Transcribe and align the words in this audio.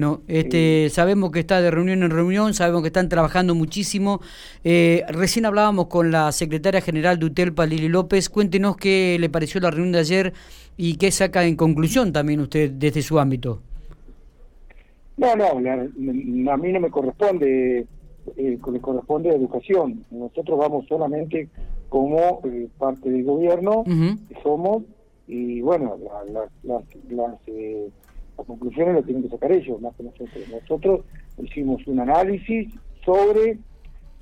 No, 0.00 0.22
este, 0.28 0.88
sabemos 0.88 1.30
que 1.30 1.40
está 1.40 1.60
de 1.60 1.70
reunión 1.70 2.02
en 2.02 2.10
reunión, 2.10 2.54
sabemos 2.54 2.80
que 2.80 2.86
están 2.86 3.10
trabajando 3.10 3.54
muchísimo. 3.54 4.22
Eh, 4.64 5.04
recién 5.08 5.44
hablábamos 5.44 5.88
con 5.88 6.10
la 6.10 6.32
secretaria 6.32 6.80
general 6.80 7.18
de 7.18 7.26
UTELPA, 7.26 7.66
Lili 7.66 7.88
López. 7.88 8.30
Cuéntenos 8.30 8.78
qué 8.78 9.18
le 9.20 9.28
pareció 9.28 9.60
la 9.60 9.70
reunión 9.70 9.92
de 9.92 9.98
ayer 9.98 10.32
y 10.78 10.96
qué 10.96 11.10
saca 11.10 11.44
en 11.44 11.54
conclusión 11.54 12.14
también 12.14 12.40
usted 12.40 12.70
desde 12.70 13.02
su 13.02 13.18
ámbito. 13.18 13.60
No, 15.18 15.36
no, 15.36 15.48
a 16.50 16.56
mí 16.56 16.72
no 16.72 16.80
me 16.80 16.90
corresponde, 16.90 17.80
eh, 18.38 18.58
le 18.72 18.80
corresponde 18.80 19.28
a 19.28 19.34
educación. 19.34 20.02
Nosotros 20.10 20.58
vamos 20.58 20.86
solamente 20.88 21.50
como 21.90 22.40
eh, 22.44 22.68
parte 22.78 23.10
del 23.10 23.24
gobierno, 23.24 23.84
somos, 24.42 24.82
y 25.28 25.60
bueno, 25.60 25.98
las... 26.62 26.84
Eh, 27.48 27.90
las 28.40 28.46
conclusiones 28.46 28.94
lo 28.94 29.02
tienen 29.02 29.22
que 29.22 29.28
sacar 29.28 29.52
ellos, 29.52 29.80
más 29.80 29.94
que 29.96 30.02
nosotros. 30.02 30.44
Nosotros 30.50 31.00
hicimos 31.42 31.86
un 31.86 32.00
análisis 32.00 32.72
sobre 33.04 33.58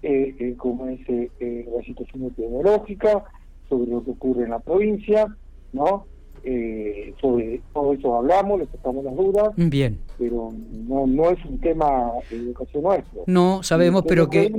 eh, 0.02 0.34
eh 0.38 0.54
cómo 0.56 0.88
es 0.88 1.00
eh, 1.08 1.68
la 1.74 1.82
situación 1.84 2.24
epidemiológica, 2.24 3.24
sobre 3.68 3.90
lo 3.90 4.04
que 4.04 4.10
ocurre 4.12 4.44
en 4.44 4.50
la 4.50 4.58
provincia, 4.58 5.36
¿no? 5.72 6.06
Eh, 6.44 7.14
sobre 7.20 7.60
todo 7.72 7.92
eso 7.92 8.16
hablamos, 8.16 8.60
les 8.60 8.68
sacamos 8.70 9.04
las 9.04 9.16
dudas. 9.16 9.50
Bien. 9.56 9.98
Pero 10.18 10.52
no, 10.72 11.06
no 11.06 11.30
es 11.30 11.44
un 11.44 11.60
tema 11.60 12.10
de 12.30 12.36
educación 12.36 12.82
nuestro. 12.82 13.22
No, 13.26 13.62
sabemos, 13.62 14.04
pero 14.06 14.28
que... 14.28 14.52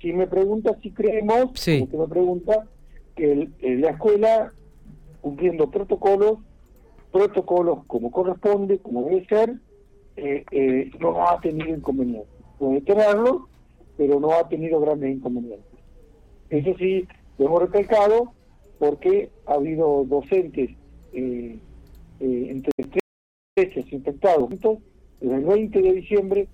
si 0.00 0.12
me 0.12 0.26
pregunta 0.26 0.76
si 0.82 0.90
creemos, 0.90 1.50
sí. 1.54 1.88
me 1.92 2.06
pregunta, 2.08 2.66
que 3.14 3.48
la 3.60 3.90
escuela, 3.90 4.52
cumpliendo 5.20 5.70
protocolos, 5.70 6.38
protocolos 7.12 7.84
como 7.86 8.10
corresponde, 8.10 8.78
como 8.78 9.04
debe 9.04 9.26
ser, 9.26 9.54
eh, 10.16 10.44
eh, 10.50 10.90
no 10.98 11.28
ha 11.28 11.40
tenido 11.40 11.68
inconvenientes. 11.68 12.30
Puede 12.58 12.80
tenerlo, 12.82 13.48
pero 13.96 14.20
no 14.20 14.32
ha 14.32 14.48
tenido 14.48 14.80
grandes 14.80 15.16
inconvenientes. 15.16 15.80
Eso 16.50 16.74
sí, 16.78 17.06
lo 17.38 17.46
hemos 17.46 17.62
recalcado 17.62 18.32
porque 18.78 19.30
ha 19.46 19.54
habido 19.54 20.04
docentes 20.04 20.70
eh, 21.12 21.58
entre 22.18 22.72
13 23.54 23.84
infectados 23.94 24.50
desde 24.50 25.36
el 25.36 25.44
20 25.44 25.82
de 25.82 25.92
diciembre, 25.92 26.48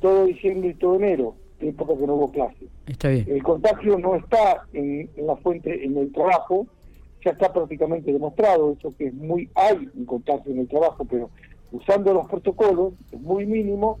todo 0.00 0.26
diciembre 0.26 0.70
y 0.70 0.74
todo 0.74 0.96
enero, 0.96 1.34
época 1.60 1.96
que 1.96 2.06
no 2.06 2.14
hubo 2.14 2.32
clase. 2.32 2.68
Está 2.86 3.08
bien. 3.08 3.26
El 3.28 3.42
contagio 3.42 3.98
no 3.98 4.14
está 4.14 4.66
en 4.72 5.08
la 5.16 5.36
fuente, 5.36 5.84
en 5.84 5.96
el 5.96 6.12
trabajo, 6.12 6.66
ya 7.24 7.32
está 7.32 7.52
prácticamente 7.52 8.12
demostrado, 8.12 8.72
eso 8.78 8.94
que 8.96 9.08
es 9.08 9.14
muy, 9.14 9.50
hay 9.54 9.88
un 9.94 10.04
contagio 10.04 10.52
en 10.52 10.60
el 10.60 10.68
trabajo, 10.68 11.04
pero 11.04 11.30
usando 11.72 12.14
los 12.14 12.28
protocolos, 12.28 12.94
es 13.12 13.20
muy 13.20 13.46
mínimo, 13.46 13.98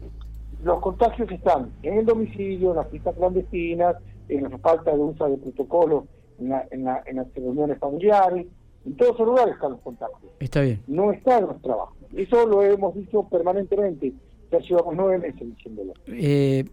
los 0.62 0.80
contagios 0.80 1.30
están 1.30 1.70
en 1.82 1.98
el 1.98 2.06
domicilio, 2.06 2.70
en 2.70 2.76
las 2.76 2.86
pistas 2.86 3.14
clandestinas, 3.16 3.96
en 4.28 4.44
la 4.44 4.58
falta 4.58 4.92
de 4.92 4.98
uso 4.98 5.28
de 5.28 5.36
protocolos, 5.36 6.04
en, 6.38 6.52
en, 6.70 6.84
las 7.16 7.34
reuniones 7.34 7.78
familiares, 7.78 8.46
en 8.84 8.96
todos 8.96 9.14
esos 9.14 9.26
lugares 9.26 9.54
están 9.54 9.72
los 9.72 9.80
contagios. 9.80 10.32
Está 10.38 10.60
bien. 10.62 10.80
No 10.86 11.12
está 11.12 11.38
en 11.38 11.46
los 11.46 11.60
trabajos. 11.62 11.96
Eso 12.16 12.46
lo 12.46 12.62
hemos 12.62 12.94
dicho 12.94 13.24
permanentemente, 13.24 14.12
ya 14.50 14.58
llevamos 14.58 14.96
nueve 14.96 15.18
meses 15.18 15.40
diciéndolo. 15.40 15.92
Eh, 16.06 16.64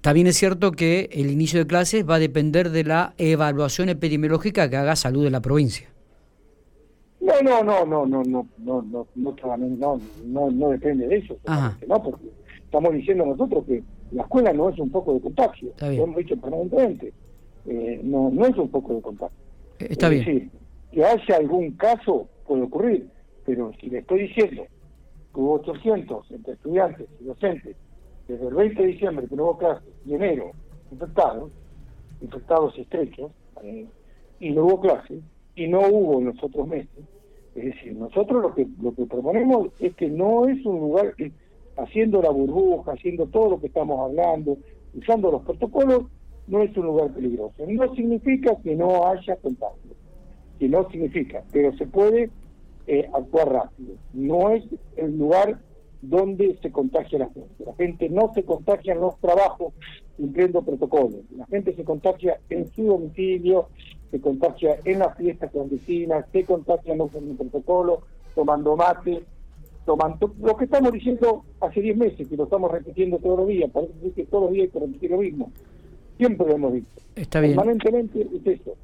también 0.00 0.26
es 0.26 0.36
cierto 0.36 0.72
que 0.72 1.08
el 1.12 1.30
inicio 1.30 1.60
de 1.60 1.66
clases 1.66 2.08
va 2.08 2.16
a 2.16 2.18
depender 2.18 2.70
de 2.70 2.84
la 2.84 3.14
evaluación 3.18 3.88
epidemiológica 3.88 4.68
que 4.68 4.76
haga 4.76 4.96
salud 4.96 5.24
de 5.24 5.30
la 5.30 5.40
provincia. 5.40 5.88
No, 7.20 7.40
no, 7.42 7.62
no, 7.62 7.84
no, 7.84 8.06
no, 8.06 8.24
no, 8.24 8.46
no, 8.58 8.82
no, 8.84 9.06
no, 9.14 10.00
no, 10.26 10.50
no, 10.50 10.68
depende 10.70 11.06
de 11.06 11.18
eso, 11.18 11.36
no, 11.86 12.02
porque 12.02 12.26
estamos 12.64 12.92
diciendo 12.94 13.26
nosotros 13.26 13.64
que 13.66 13.82
la 14.12 14.22
escuela 14.22 14.52
no 14.52 14.70
es 14.70 14.78
un 14.78 14.90
poco 14.90 15.14
de 15.14 15.20
contagio, 15.20 15.72
lo 15.80 15.86
hemos 15.86 16.16
dicho 16.16 16.36
permanentemente, 16.36 17.12
eh, 17.66 18.00
no, 18.02 18.30
no 18.30 18.46
es 18.46 18.56
un 18.56 18.68
poco 18.70 18.94
de 18.94 19.02
contagio. 19.02 19.36
Está 19.78 20.08
bien. 20.08 20.24
Decir, 20.24 20.50
que 20.92 21.04
haya 21.04 21.36
algún 21.36 21.72
caso 21.72 22.28
puede 22.46 22.62
ocurrir, 22.62 23.08
pero 23.44 23.72
si 23.80 23.90
le 23.90 23.98
estoy 23.98 24.22
diciendo 24.22 24.64
que 25.32 25.40
hubo 25.40 25.54
800 25.54 26.30
entre 26.30 26.54
estudiantes 26.54 27.06
y 27.20 27.24
docentes 27.24 27.76
desde 28.30 28.46
el 28.46 28.54
20 28.54 28.82
de 28.82 28.88
diciembre 28.88 29.26
clases 29.58 29.88
y 30.06 30.14
enero 30.14 30.52
infectados, 30.92 31.50
infectados 32.20 32.78
estrechos, 32.78 33.30
eh, 33.62 33.86
y 34.38 34.50
no 34.50 34.64
hubo 34.64 34.80
clases, 34.80 35.22
y 35.54 35.66
no 35.68 35.80
hubo 35.80 36.20
en 36.20 36.26
los 36.26 36.42
otros 36.42 36.66
meses. 36.66 37.04
Es 37.54 37.64
decir, 37.64 37.96
nosotros 37.96 38.42
lo 38.42 38.54
que 38.54 38.66
lo 38.80 38.94
que 38.94 39.06
proponemos 39.06 39.68
es 39.80 39.94
que 39.96 40.08
no 40.08 40.48
es 40.48 40.64
un 40.64 40.80
lugar 40.80 41.14
que 41.16 41.32
haciendo 41.76 42.22
la 42.22 42.30
burbuja, 42.30 42.92
haciendo 42.92 43.26
todo 43.26 43.50
lo 43.50 43.60
que 43.60 43.66
estamos 43.66 43.98
hablando, 44.00 44.56
usando 44.94 45.32
los 45.32 45.42
protocolos, 45.42 46.04
no 46.46 46.62
es 46.62 46.76
un 46.76 46.86
lugar 46.86 47.10
peligroso. 47.12 47.64
No 47.66 47.94
significa 47.94 48.56
que 48.62 48.76
no 48.76 49.06
haya 49.06 49.36
contagio, 49.36 49.92
que 50.58 50.68
no 50.68 50.88
significa, 50.90 51.42
pero 51.52 51.76
se 51.76 51.86
puede 51.86 52.30
eh, 52.86 53.08
actuar 53.12 53.52
rápido. 53.52 53.94
No 54.12 54.50
es 54.50 54.64
el 54.96 55.18
lugar 55.18 55.58
donde 56.02 56.58
se 56.62 56.70
contagia 56.70 57.18
la 57.18 57.28
gente. 57.28 57.64
La 57.64 57.74
gente 57.74 58.08
no 58.08 58.32
se 58.34 58.44
contagia 58.44 58.94
en 58.94 59.00
los 59.00 59.18
trabajos 59.18 59.74
cumpliendo 60.16 60.62
protocolos. 60.62 61.20
La 61.36 61.46
gente 61.46 61.74
se 61.74 61.84
contagia 61.84 62.40
en 62.48 62.70
su 62.72 62.84
domicilio, 62.84 63.68
se 64.10 64.20
contagia 64.20 64.78
en 64.84 64.98
las 64.98 65.16
fiestas 65.16 65.50
clandestinas, 65.50 66.26
se 66.32 66.44
contagia 66.44 66.94
no 66.94 67.08
con 67.08 67.28
el 67.28 67.36
protocolo, 67.36 68.02
tomando 68.34 68.76
mate, 68.76 69.22
tomando 69.84 70.32
lo 70.40 70.56
que 70.56 70.64
estamos 70.64 70.92
diciendo 70.92 71.44
hace 71.60 71.80
10 71.80 71.96
meses, 71.96 72.28
que 72.28 72.36
lo 72.36 72.44
estamos 72.44 72.70
repitiendo 72.70 73.18
todos 73.18 73.38
los 73.38 73.48
días, 73.48 73.70
parece 73.70 73.92
que 74.14 74.24
todos 74.26 74.44
los 74.44 74.52
días 74.52 74.64
hay 74.64 74.70
que 74.70 74.86
repetir 74.86 75.10
lo 75.10 75.18
mismo. 75.18 75.52
Siempre 76.16 76.46
lo 76.46 76.54
hemos 76.54 76.72
dicho. 76.74 76.86
Está 77.16 77.40
bien. 77.40 77.56
Permanentemente 77.56 78.22
es 78.22 78.60
eso. 78.60 78.74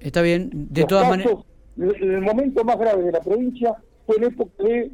Está 0.00 0.22
bien, 0.22 0.50
de 0.70 0.84
todas 0.84 1.08
maneras. 1.08 1.34
El 1.76 2.20
momento 2.20 2.62
más 2.64 2.78
grave 2.78 3.02
de 3.02 3.12
la 3.12 3.20
provincia 3.20 3.74
fue 4.06 4.16
el 4.16 4.24
época 4.24 4.62
de 4.62 4.90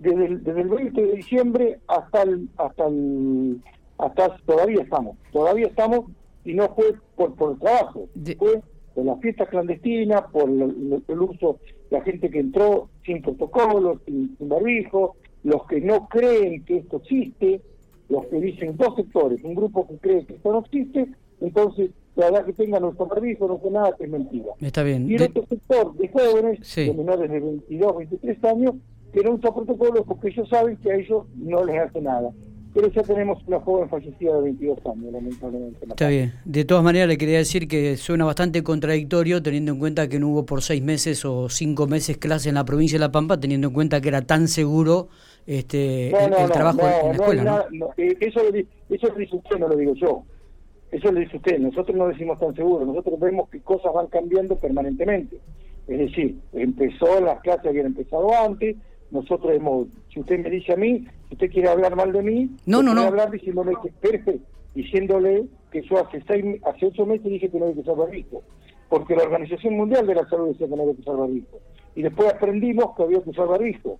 desde 0.00 0.26
el, 0.26 0.42
desde 0.42 0.60
el 0.62 0.68
20 0.68 1.02
de 1.02 1.12
diciembre 1.16 1.78
hasta 1.86 2.22
el, 2.22 2.48
hasta 2.56 2.86
el, 2.86 3.60
hasta 3.98 4.36
todavía 4.46 4.82
estamos, 4.82 5.16
todavía 5.32 5.66
estamos 5.66 6.06
y 6.44 6.54
no 6.54 6.74
fue 6.74 6.94
por, 7.16 7.34
por 7.34 7.52
el 7.52 7.58
trabajo, 7.58 8.08
fue 8.38 8.62
por 8.94 9.04
las 9.04 9.20
fiestas 9.20 9.48
clandestinas, 9.48 10.22
por 10.32 10.48
el, 10.48 11.20
uso 11.20 11.58
de 11.90 11.98
la 11.98 12.02
gente 12.02 12.30
que 12.30 12.40
entró 12.40 12.88
sin 13.04 13.20
protocolos, 13.20 14.00
sin, 14.06 14.36
barbijo, 14.40 15.16
los 15.44 15.66
que 15.66 15.80
no 15.80 16.08
creen 16.08 16.64
que 16.64 16.78
esto 16.78 16.96
existe, 16.96 17.60
los 18.08 18.26
que 18.26 18.40
dicen 18.40 18.76
dos 18.76 18.96
sectores, 18.96 19.42
un 19.44 19.54
grupo 19.54 19.86
que 19.86 19.98
cree 19.98 20.26
que 20.26 20.34
esto 20.34 20.52
no 20.52 20.60
existe, 20.60 21.08
entonces 21.40 21.90
la 22.16 22.30
verdad 22.30 22.46
que 22.46 22.52
tengan 22.54 22.82
nuestro 22.82 23.06
barbijo 23.06 23.46
no 23.46 23.58
fue 23.58 23.70
nada 23.70 23.94
es 23.98 24.08
mentira. 24.08 24.52
Está 24.60 24.82
bien. 24.82 25.10
Y 25.10 25.14
el 25.14 25.22
otro 25.24 25.44
sector 25.46 25.94
de 25.94 26.08
jóvenes, 26.08 26.74
de 26.74 26.94
menores 26.94 27.30
de 27.30 27.40
22, 27.40 27.96
23 27.98 28.44
años, 28.44 28.74
que 29.12 29.22
no 29.22 29.32
usa 29.32 29.54
protocolos 29.54 30.04
porque 30.06 30.28
ellos 30.28 30.48
saben 30.48 30.76
que 30.76 30.92
a 30.92 30.96
ellos 30.96 31.26
no 31.36 31.64
les 31.64 31.80
hace 31.80 32.00
nada. 32.00 32.30
Pero 32.72 32.86
ya 32.88 33.02
tenemos 33.02 33.42
una 33.48 33.58
joven 33.58 33.88
fallecida 33.88 34.36
de 34.36 34.42
22 34.42 34.78
años, 34.86 35.12
lamentablemente. 35.12 35.86
Está 35.88 36.08
bien. 36.08 36.32
De 36.44 36.64
todas 36.64 36.84
maneras, 36.84 37.08
le 37.08 37.18
quería 37.18 37.38
decir 37.38 37.66
que 37.66 37.96
suena 37.96 38.24
bastante 38.24 38.62
contradictorio 38.62 39.42
teniendo 39.42 39.72
en 39.72 39.80
cuenta 39.80 40.08
que 40.08 40.20
no 40.20 40.28
hubo 40.28 40.46
por 40.46 40.62
seis 40.62 40.80
meses 40.80 41.24
o 41.24 41.48
cinco 41.48 41.88
meses 41.88 42.16
clase 42.18 42.48
en 42.48 42.54
la 42.54 42.64
provincia 42.64 42.96
de 42.96 43.00
La 43.00 43.10
Pampa, 43.10 43.40
teniendo 43.40 43.68
en 43.68 43.74
cuenta 43.74 44.00
que 44.00 44.08
era 44.08 44.22
tan 44.22 44.46
seguro 44.46 45.08
este 45.46 46.10
el, 46.10 46.50
trabajo 46.52 46.80
en 46.80 47.08
la 47.08 47.12
escuela. 47.12 47.66
Eh, 47.96 48.16
eso, 48.20 48.40
eso 48.88 49.06
lo 49.08 49.14
dice 49.16 49.36
usted, 49.36 49.58
no 49.58 49.66
lo 49.66 49.76
digo 49.76 49.94
yo. 49.94 50.22
Eso 50.92 51.10
lo 51.10 51.18
dice 51.18 51.38
usted. 51.38 51.58
Nosotros 51.58 51.96
no 51.96 52.06
decimos 52.06 52.38
tan 52.38 52.54
seguro. 52.54 52.86
Nosotros 52.86 53.18
vemos 53.18 53.48
que 53.48 53.60
cosas 53.60 53.92
van 53.92 54.06
cambiando 54.06 54.56
permanentemente. 54.56 55.38
Es 55.88 55.98
decir, 55.98 56.38
empezó, 56.52 57.20
las 57.20 57.40
clases 57.40 57.66
habían 57.66 57.86
empezado 57.86 58.30
antes, 58.32 58.76
nosotros 59.10 59.52
hemos, 59.52 59.88
si 60.12 60.20
usted 60.20 60.38
me 60.38 60.50
dice 60.50 60.72
a 60.72 60.76
mí, 60.76 61.06
si 61.28 61.34
usted 61.34 61.50
quiere 61.50 61.68
hablar 61.68 61.96
mal 61.96 62.12
de 62.12 62.22
mí, 62.22 62.50
no, 62.66 62.82
no, 62.82 62.94
no. 62.94 63.02
hablar 63.02 63.30
diciéndole 63.30 63.72
que, 63.82 64.40
diciéndole 64.74 65.46
que 65.70 65.82
yo 65.82 65.98
hace 65.98 66.22
seis, 66.26 66.44
hace 66.64 66.86
ocho 66.86 67.06
meses 67.06 67.24
dije 67.24 67.48
que 67.48 67.58
no 67.58 67.66
hay 67.66 67.74
que 67.74 67.80
usar 67.80 67.96
barbijo, 67.96 68.42
porque 68.88 69.16
la 69.16 69.24
Organización 69.24 69.76
Mundial 69.76 70.06
de 70.06 70.14
la 70.14 70.28
Salud 70.28 70.48
decía 70.48 70.68
que 70.68 70.76
no 70.76 70.82
había 70.82 70.94
que 70.94 71.00
usar 71.00 71.16
barbijo, 71.16 71.58
y 71.94 72.02
después 72.02 72.32
aprendimos 72.32 72.96
que 72.96 73.02
había 73.02 73.22
que 73.22 73.30
usar 73.30 73.48
barbijo, 73.48 73.98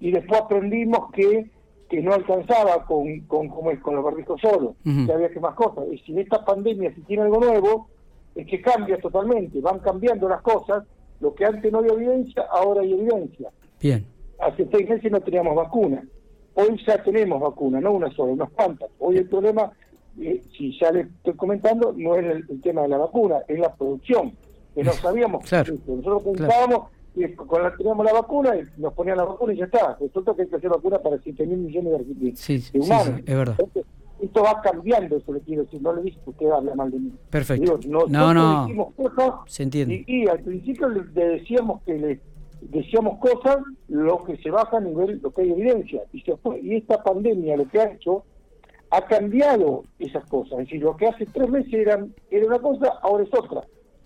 y 0.00 0.10
después 0.10 0.40
aprendimos 0.40 1.10
que 1.12 1.50
que 1.88 2.00
no 2.00 2.14
alcanzaba 2.14 2.86
con, 2.86 3.18
con, 3.22 3.48
como 3.48 3.72
es, 3.72 3.80
con 3.80 3.96
los 3.96 4.04
barbijos 4.04 4.40
solos, 4.40 4.76
que 4.84 5.12
había 5.12 5.28
que 5.28 5.40
más 5.40 5.56
cosas. 5.56 5.86
Y 5.90 5.98
si 5.98 6.16
esta 6.20 6.44
pandemia, 6.44 6.94
si 6.94 7.00
tiene 7.00 7.24
algo 7.24 7.40
nuevo, 7.40 7.88
es 8.36 8.46
que 8.46 8.62
cambia 8.62 8.96
totalmente, 9.00 9.60
van 9.60 9.80
cambiando 9.80 10.28
las 10.28 10.40
cosas, 10.40 10.84
lo 11.18 11.34
que 11.34 11.44
antes 11.44 11.72
no 11.72 11.78
había 11.78 11.94
evidencia, 11.94 12.44
ahora 12.48 12.82
hay 12.82 12.92
evidencia. 12.92 13.50
Bien 13.82 14.06
hace 14.40 14.66
seis 14.70 14.88
meses 14.88 15.10
no 15.10 15.20
teníamos 15.20 15.54
vacuna. 15.54 16.04
Hoy 16.54 16.80
ya 16.86 17.02
tenemos 17.02 17.40
vacuna, 17.40 17.80
no 17.80 17.92
una 17.92 18.10
sola, 18.10 18.32
unas 18.32 18.50
cuantas. 18.50 18.90
Hoy 18.98 19.18
el 19.18 19.28
problema, 19.28 19.72
eh, 20.20 20.42
si 20.56 20.78
ya 20.78 20.90
le 20.90 21.02
estoy 21.02 21.34
comentando, 21.34 21.94
no 21.96 22.16
es 22.16 22.24
el, 22.24 22.60
tema 22.60 22.82
de 22.82 22.88
la 22.88 22.98
vacuna, 22.98 23.38
es 23.48 23.58
la 23.58 23.74
producción, 23.74 24.32
que 24.74 24.82
no 24.82 24.92
sabíamos. 24.92 25.44
claro, 25.44 25.74
Nosotros 25.86 26.22
pensábamos 26.24 26.90
y 27.14 27.26
con 27.34 27.62
la, 27.62 27.74
teníamos 27.76 28.06
la 28.06 28.12
vacuna 28.12 28.52
nos 28.76 28.94
ponían 28.94 29.16
la 29.16 29.24
vacuna 29.24 29.52
y 29.52 29.56
ya 29.56 29.64
está. 29.64 29.96
Resulta 30.00 30.34
que 30.34 30.42
hay 30.42 30.48
que 30.48 30.56
hacer 30.56 30.70
vacuna 30.70 30.98
para 30.98 31.18
7 31.18 31.46
mil 31.46 31.58
millones 31.58 31.92
de, 32.06 32.36
sí, 32.36 32.62
humanos. 32.74 33.14
Sí, 33.16 33.24
es 33.26 33.36
verdad. 33.36 33.56
esto 34.20 34.42
va 34.42 34.60
cambiando, 34.62 35.16
eso 35.16 35.32
le 35.32 35.40
quiero 35.40 35.64
decir. 35.64 35.82
No 35.82 35.92
le 35.94 36.02
dije 36.02 36.18
que 36.22 36.30
usted 36.30 36.50
habla 36.50 36.74
mal 36.74 36.90
de 36.90 36.98
mí. 36.98 37.12
Perfecto. 37.28 37.80
no, 37.86 38.06
no. 38.06 39.44
se 39.46 39.62
entiende. 39.62 40.04
Y, 40.06 40.28
al 40.28 40.40
principio 40.40 40.88
le, 40.88 41.02
decíamos 41.04 41.82
que 41.82 41.94
le 41.94 42.20
decíamos 42.60 43.18
cosas, 43.18 43.58
lo 43.88 44.22
que 44.24 44.36
se 44.38 44.50
baja 44.50 44.76
a 44.76 44.80
nivel, 44.80 45.20
lo 45.22 45.30
que 45.32 45.42
hay 45.42 45.52
evidencia. 45.52 46.02
Y, 46.12 46.20
se 46.22 46.36
fue, 46.36 46.60
y 46.60 46.76
esta 46.76 47.02
pandemia 47.02 47.56
lo 47.56 47.68
que 47.68 47.80
ha 47.80 47.92
hecho 47.92 48.24
ha 48.90 49.06
cambiado 49.06 49.84
esas 49.98 50.24
cosas. 50.26 50.60
Es 50.60 50.66
decir, 50.66 50.82
lo 50.82 50.96
que 50.96 51.06
hace 51.06 51.26
tres 51.26 51.48
meses 51.48 51.72
era, 51.72 52.04
era 52.30 52.46
una 52.46 52.58
cosa, 52.58 52.88
ahora 53.02 53.24
es 53.24 53.30
otra. 53.32 53.62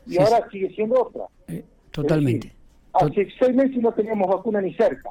Y 0.06 0.19
ahora 0.19 0.47
sigue 0.51 0.71
siendo 0.75 1.01
otra. 1.01 1.25
Eh, 1.49 1.65
totalmente. 1.91 2.53
hace 2.93 3.29
seis 3.39 3.55
meses 3.55 3.77
no 3.79 3.93
teníamos 3.93 4.29
vacuna 4.29 4.61
ni 4.61 4.75
cerca. 4.75 5.11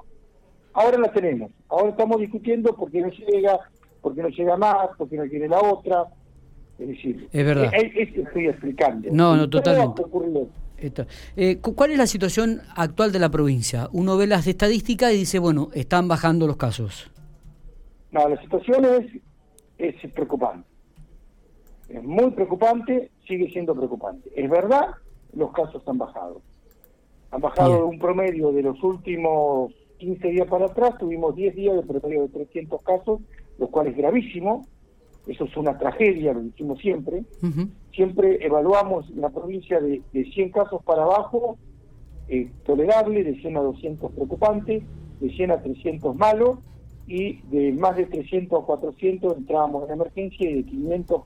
Ahora 0.74 0.98
la 0.98 1.12
tenemos. 1.12 1.52
Ahora 1.70 1.90
estamos 1.90 2.20
discutiendo 2.20 2.76
por 2.76 2.92
qué 2.92 3.02
no 3.02 3.10
llega, 3.10 3.60
por 4.02 4.14
qué 4.14 4.22
no 4.22 4.30
llega 4.30 4.58
más, 4.58 4.90
por 4.98 5.10
qué 5.10 5.18
no 5.18 5.26
quiere 5.26 5.48
la 5.48 5.60
otra. 5.60 6.06
Es 6.78 6.88
decir, 6.88 7.28
es 7.32 7.46
verdad. 7.46 7.72
Es, 7.74 8.12
que 8.12 8.22
estoy 8.22 8.48
explicando. 8.48 9.10
No, 9.12 9.36
no, 9.36 9.50
totalmente. 9.50 10.04
Eh, 11.36 11.58
¿Cuál 11.58 11.92
es 11.92 11.98
la 11.98 12.08
situación 12.08 12.62
actual 12.76 13.12
de 13.12 13.20
la 13.20 13.30
provincia? 13.30 13.90
Uno 13.92 14.18
ve 14.18 14.28
las 14.28 14.48
estadísticas 14.48 15.14
y 15.14 15.18
dice, 15.18 15.40
bueno, 15.40 15.70
están 15.74 16.08
bajando 16.08 16.48
los 16.48 16.58
casos. 16.58 17.12
No, 18.12 18.28
la 18.30 18.40
situación 18.42 18.86
es 18.86 19.22
es 19.78 20.12
preocupante. 20.14 20.68
Es 21.90 22.04
muy 22.04 22.32
preocupante, 22.32 23.12
sigue 23.28 23.50
siendo 23.50 23.76
preocupante. 23.76 24.32
Es 24.36 24.50
verdad, 24.50 24.88
los 25.34 25.52
casos 25.52 25.84
han 25.88 25.98
bajado. 25.98 26.42
Han 27.32 27.42
bajado 27.42 27.76
de 27.76 27.84
un 27.84 28.00
promedio 28.00 28.52
de 28.52 28.62
los 28.62 28.82
últimos 28.84 29.74
15 29.98 30.28
días 30.30 30.48
para 30.48 30.66
atrás, 30.66 30.98
tuvimos 30.98 31.36
10 31.36 31.56
días 31.56 31.76
de 31.76 31.84
promedio 31.84 32.24
de 32.24 32.30
300 32.30 32.82
casos, 32.84 33.22
lo 33.58 33.68
cual 33.68 33.88
es 33.88 33.98
gravísimo. 33.98 34.66
Eso 35.28 35.46
es 35.46 35.56
una 35.56 35.78
tragedia, 35.78 36.34
lo 36.34 36.42
decimos 36.42 36.80
siempre. 36.80 37.24
Siempre 37.94 38.46
evaluamos 38.46 39.10
la 39.12 39.30
provincia 39.30 39.80
de, 39.80 40.02
de 40.12 40.26
100 40.26 40.52
casos 40.52 40.84
para 40.84 41.04
abajo, 41.04 41.58
eh, 42.28 42.50
tolerable, 42.66 43.24
de 43.24 43.40
100 43.40 43.58
a 43.58 43.62
200 43.62 44.12
preocupante, 44.12 44.84
de 45.20 45.30
100 45.30 45.52
a 45.52 45.62
300 45.62 46.16
malo, 46.16 46.60
y 47.08 47.42
de 47.50 47.72
más 47.74 47.96
de 47.96 48.06
300 48.06 48.64
a 48.64 48.66
400 48.66 49.38
entrábamos 49.38 49.88
en 49.88 49.96
emergencia 49.96 50.50
y 50.50 50.56
de 50.56 50.64
500, 50.64 51.22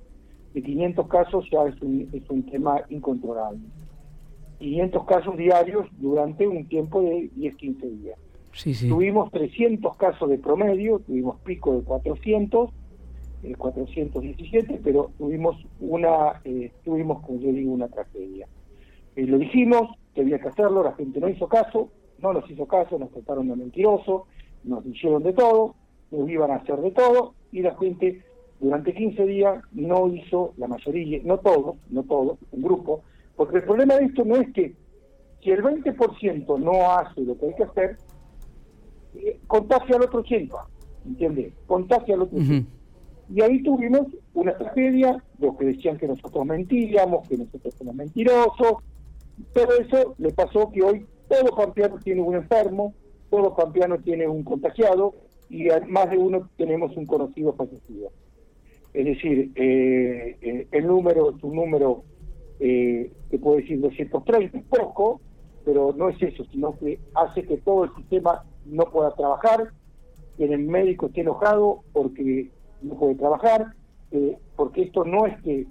de 0.53 0.63
500 0.63 1.07
casos 1.07 1.45
ya 1.51 1.63
es 1.65 1.81
un, 1.81 2.09
es 2.13 2.29
un 2.29 2.43
tema 2.43 2.81
incontrolable. 2.89 3.59
500 4.59 5.05
casos 5.05 5.37
diarios 5.37 5.87
durante 5.99 6.47
un 6.47 6.67
tiempo 6.67 7.01
de 7.01 7.29
10-15 7.35 7.81
días. 8.01 8.19
Tuvimos 8.89 9.31
300 9.31 9.95
casos 9.97 10.29
de 10.29 10.39
promedio, 10.39 10.99
tuvimos 10.99 11.39
pico 11.41 11.75
de 11.75 11.83
400, 11.83 12.71
eh, 13.43 13.55
417, 13.55 14.79
pero 14.83 15.11
tuvimos 15.17 15.55
una, 15.79 16.41
eh, 16.43 16.71
tuvimos, 16.83 17.25
como 17.25 17.39
yo 17.39 17.51
digo, 17.51 17.71
una 17.71 17.87
tragedia. 17.87 18.47
Eh, 19.15 19.25
lo 19.25 19.37
dijimos, 19.37 19.97
que 20.13 20.21
había 20.21 20.39
que 20.39 20.47
hacerlo, 20.47 20.83
la 20.83 20.93
gente 20.93 21.19
no 21.19 21.29
hizo 21.29 21.47
caso, 21.47 21.89
no 22.19 22.33
nos 22.33 22.49
hizo 22.49 22.65
caso, 22.65 22.97
nos 22.97 23.11
trataron 23.11 23.47
de 23.47 23.55
mentirosos, 23.55 24.23
nos 24.63 24.85
hicieron 24.85 25.23
de 25.23 25.33
todo, 25.33 25.75
nos 26.11 26.29
iban 26.29 26.51
a 26.51 26.55
hacer 26.55 26.79
de 26.81 26.91
todo, 26.91 27.35
y 27.51 27.61
la 27.61 27.75
gente 27.75 28.23
durante 28.59 28.93
15 28.93 29.25
días 29.25 29.63
no 29.71 30.07
hizo, 30.07 30.53
la 30.57 30.67
mayoría, 30.67 31.19
no 31.23 31.37
todos, 31.37 31.75
no 31.89 32.03
todos, 32.03 32.39
un 32.51 32.61
grupo, 32.61 33.03
porque 33.35 33.57
el 33.57 33.63
problema 33.63 33.95
de 33.95 34.05
esto 34.05 34.25
no 34.25 34.35
es 34.35 34.51
que 34.53 34.73
si 35.43 35.51
el 35.51 35.63
20% 35.63 36.59
no 36.59 36.91
hace 36.91 37.21
lo 37.21 37.37
que 37.37 37.45
hay 37.45 37.55
que 37.55 37.63
hacer, 37.63 37.97
eh, 39.15 39.39
contagia 39.45 39.95
al 39.95 40.03
otro 40.03 40.23
80%, 40.23 40.51
¿entiendes? 41.05 41.53
Contagia 41.67 42.15
al 42.15 42.23
otro 42.23 42.39
80%. 42.39 42.65
Y 43.33 43.41
ahí 43.41 43.61
tuvimos 43.61 44.07
una 44.33 44.57
tragedia, 44.57 45.21
los 45.39 45.57
que 45.57 45.65
decían 45.65 45.97
que 45.97 46.07
nosotros 46.07 46.45
mentíamos, 46.45 47.27
que 47.27 47.37
nosotros 47.37 47.73
somos 47.77 47.95
mentirosos, 47.95 48.83
todo 49.53 49.77
eso 49.79 50.15
le 50.17 50.31
pasó 50.31 50.71
que 50.71 50.81
hoy 50.81 51.05
todo 51.27 51.55
campeón 51.55 51.99
tiene 52.03 52.21
un 52.21 52.35
enfermo, 52.35 52.93
todo 53.29 53.53
campeano 53.53 53.97
tiene 53.99 54.27
un 54.27 54.43
contagiado 54.43 55.13
y 55.49 55.67
más 55.87 56.09
de 56.09 56.17
uno 56.17 56.49
tenemos 56.57 56.95
un 56.95 57.05
conocido 57.05 57.53
fallecido. 57.53 58.11
Es 58.93 59.05
decir, 59.05 59.51
eh, 59.55 60.37
eh, 60.41 60.67
el 60.71 60.87
número 60.87 61.35
es 61.35 61.43
un 61.43 61.55
número 61.55 62.03
eh, 62.59 63.11
que 63.29 63.37
puede 63.37 63.61
decir 63.61 63.79
230, 63.79 64.61
poco, 64.69 65.21
pero 65.65 65.93
no 65.95 66.09
es 66.09 66.21
eso, 66.21 66.43
sino 66.45 66.77
que 66.77 66.99
hace 67.13 67.43
que 67.43 67.57
todo 67.57 67.83
el 67.83 67.93
sistema 67.95 68.43
no 68.65 68.85
pueda 68.85 69.13
trabajar, 69.15 69.71
que 70.37 70.45
el 70.45 70.59
médico 70.59 71.07
esté 71.07 71.21
enojado 71.21 71.83
porque 71.91 72.49
no 72.81 72.95
puede 72.95 73.15
trabajar, 73.15 73.73
porque 74.55 74.83
esto 74.83 75.03
no 75.03 75.25
es 75.25 75.41
que, 75.41 75.67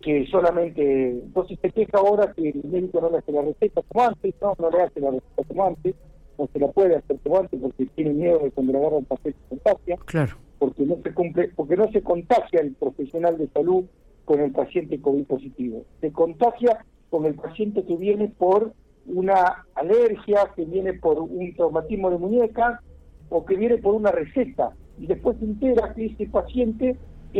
que, 0.00 0.26
solamente, 0.30 1.10
entonces 1.10 1.58
se 1.60 1.70
queja 1.70 1.98
ahora 1.98 2.32
que 2.32 2.50
el 2.50 2.64
médico 2.64 3.00
no 3.00 3.10
le 3.10 3.18
hace 3.18 3.32
la 3.32 3.42
receta 3.42 3.82
como 3.82 4.04
antes, 4.04 4.34
no, 4.40 4.54
no 4.58 4.70
le 4.70 4.82
hace 4.82 5.00
la 5.00 5.10
receta 5.10 5.44
como 5.46 5.66
antes, 5.66 5.94
no 6.38 6.48
se 6.52 6.58
la 6.58 6.68
puede 6.68 6.96
hacer 6.96 7.18
tomar 7.18 7.48
porque 7.48 7.86
tiene 7.94 8.12
miedo 8.12 8.38
de 8.38 8.50
cuando 8.50 8.72
le 8.72 8.78
agarra 8.78 8.98
el 8.98 9.06
papel 9.06 9.34
se 9.34 9.48
contagia, 9.48 9.96
claro. 10.06 10.36
porque 10.58 10.84
no 10.84 10.96
se 11.02 11.12
cumple, 11.12 11.48
porque 11.48 11.76
no 11.76 11.90
se 11.90 12.02
contagia 12.02 12.60
el 12.60 12.74
profesional 12.74 13.38
de 13.38 13.48
salud 13.48 13.84
con 14.24 14.40
el 14.40 14.52
paciente 14.52 15.00
COVID 15.00 15.24
positivo, 15.24 15.84
se 16.00 16.12
contagia 16.12 16.84
con 17.10 17.26
el 17.26 17.34
paciente 17.34 17.84
que 17.84 17.96
viene 17.96 18.28
por 18.28 18.72
una 19.06 19.64
alergia, 19.74 20.50
que 20.54 20.64
viene 20.64 20.92
por 20.92 21.18
un 21.18 21.54
traumatismo 21.54 22.10
de 22.10 22.18
muñeca 22.18 22.82
o 23.30 23.44
que 23.44 23.56
viene 23.56 23.78
por 23.78 23.94
una 23.94 24.10
receta 24.10 24.72
y 25.00 25.06
después 25.06 25.36
se 25.38 25.44
entera 25.44 25.94
que 25.94 26.06
ese 26.06 26.26
paciente 26.26 26.96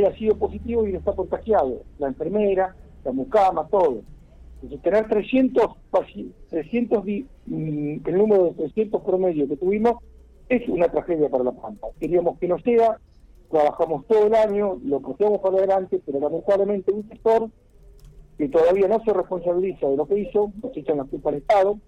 ha 0.06 0.14
sido 0.16 0.37
positivo 0.37 0.87
y 0.87 0.93
no 0.93 0.99
está 0.99 1.12
contagiado, 1.12 1.82
la 1.99 2.08
enfermera, 2.08 2.75
la 3.05 3.12
mucama, 3.12 3.66
todo. 3.69 4.02
Entonces, 4.62 4.82
tener 4.82 5.08
300, 5.08 5.64
300 6.50 7.05
mm, 7.05 7.96
el 8.05 8.16
número 8.16 8.44
de 8.44 8.50
300 8.52 9.02
promedio 9.02 9.49
que 9.49 9.56
tuvimos 9.56 9.96
es 10.49 10.69
una 10.69 10.88
tragedia 10.88 11.28
para 11.28 11.44
la 11.44 11.52
Pampa. 11.52 11.88
Queríamos 12.00 12.38
que 12.38 12.49
no 12.49 12.58
sea, 12.60 12.99
trabajamos 13.50 14.06
todo 14.06 14.26
el 14.26 14.34
año, 14.34 14.78
lo 14.84 15.00
cogemos 15.00 15.40
para 15.40 15.58
adelante, 15.58 16.00
pero 16.05 16.20
lamentablemente 16.20 16.93
un 16.93 17.08
sector 17.08 17.50
que 18.37 18.49
todavía 18.49 18.88
no 18.88 19.02
se 19.05 19.12
responsabiliza 19.12 19.88
de 19.88 19.96
lo 19.96 20.06
que 20.06 20.20
hizo, 20.20 20.52
nos 20.62 20.76
echan 20.76 20.99
la 20.99 21.05
culpa 21.05 21.31
al 21.31 21.37
Estado, 21.37 21.78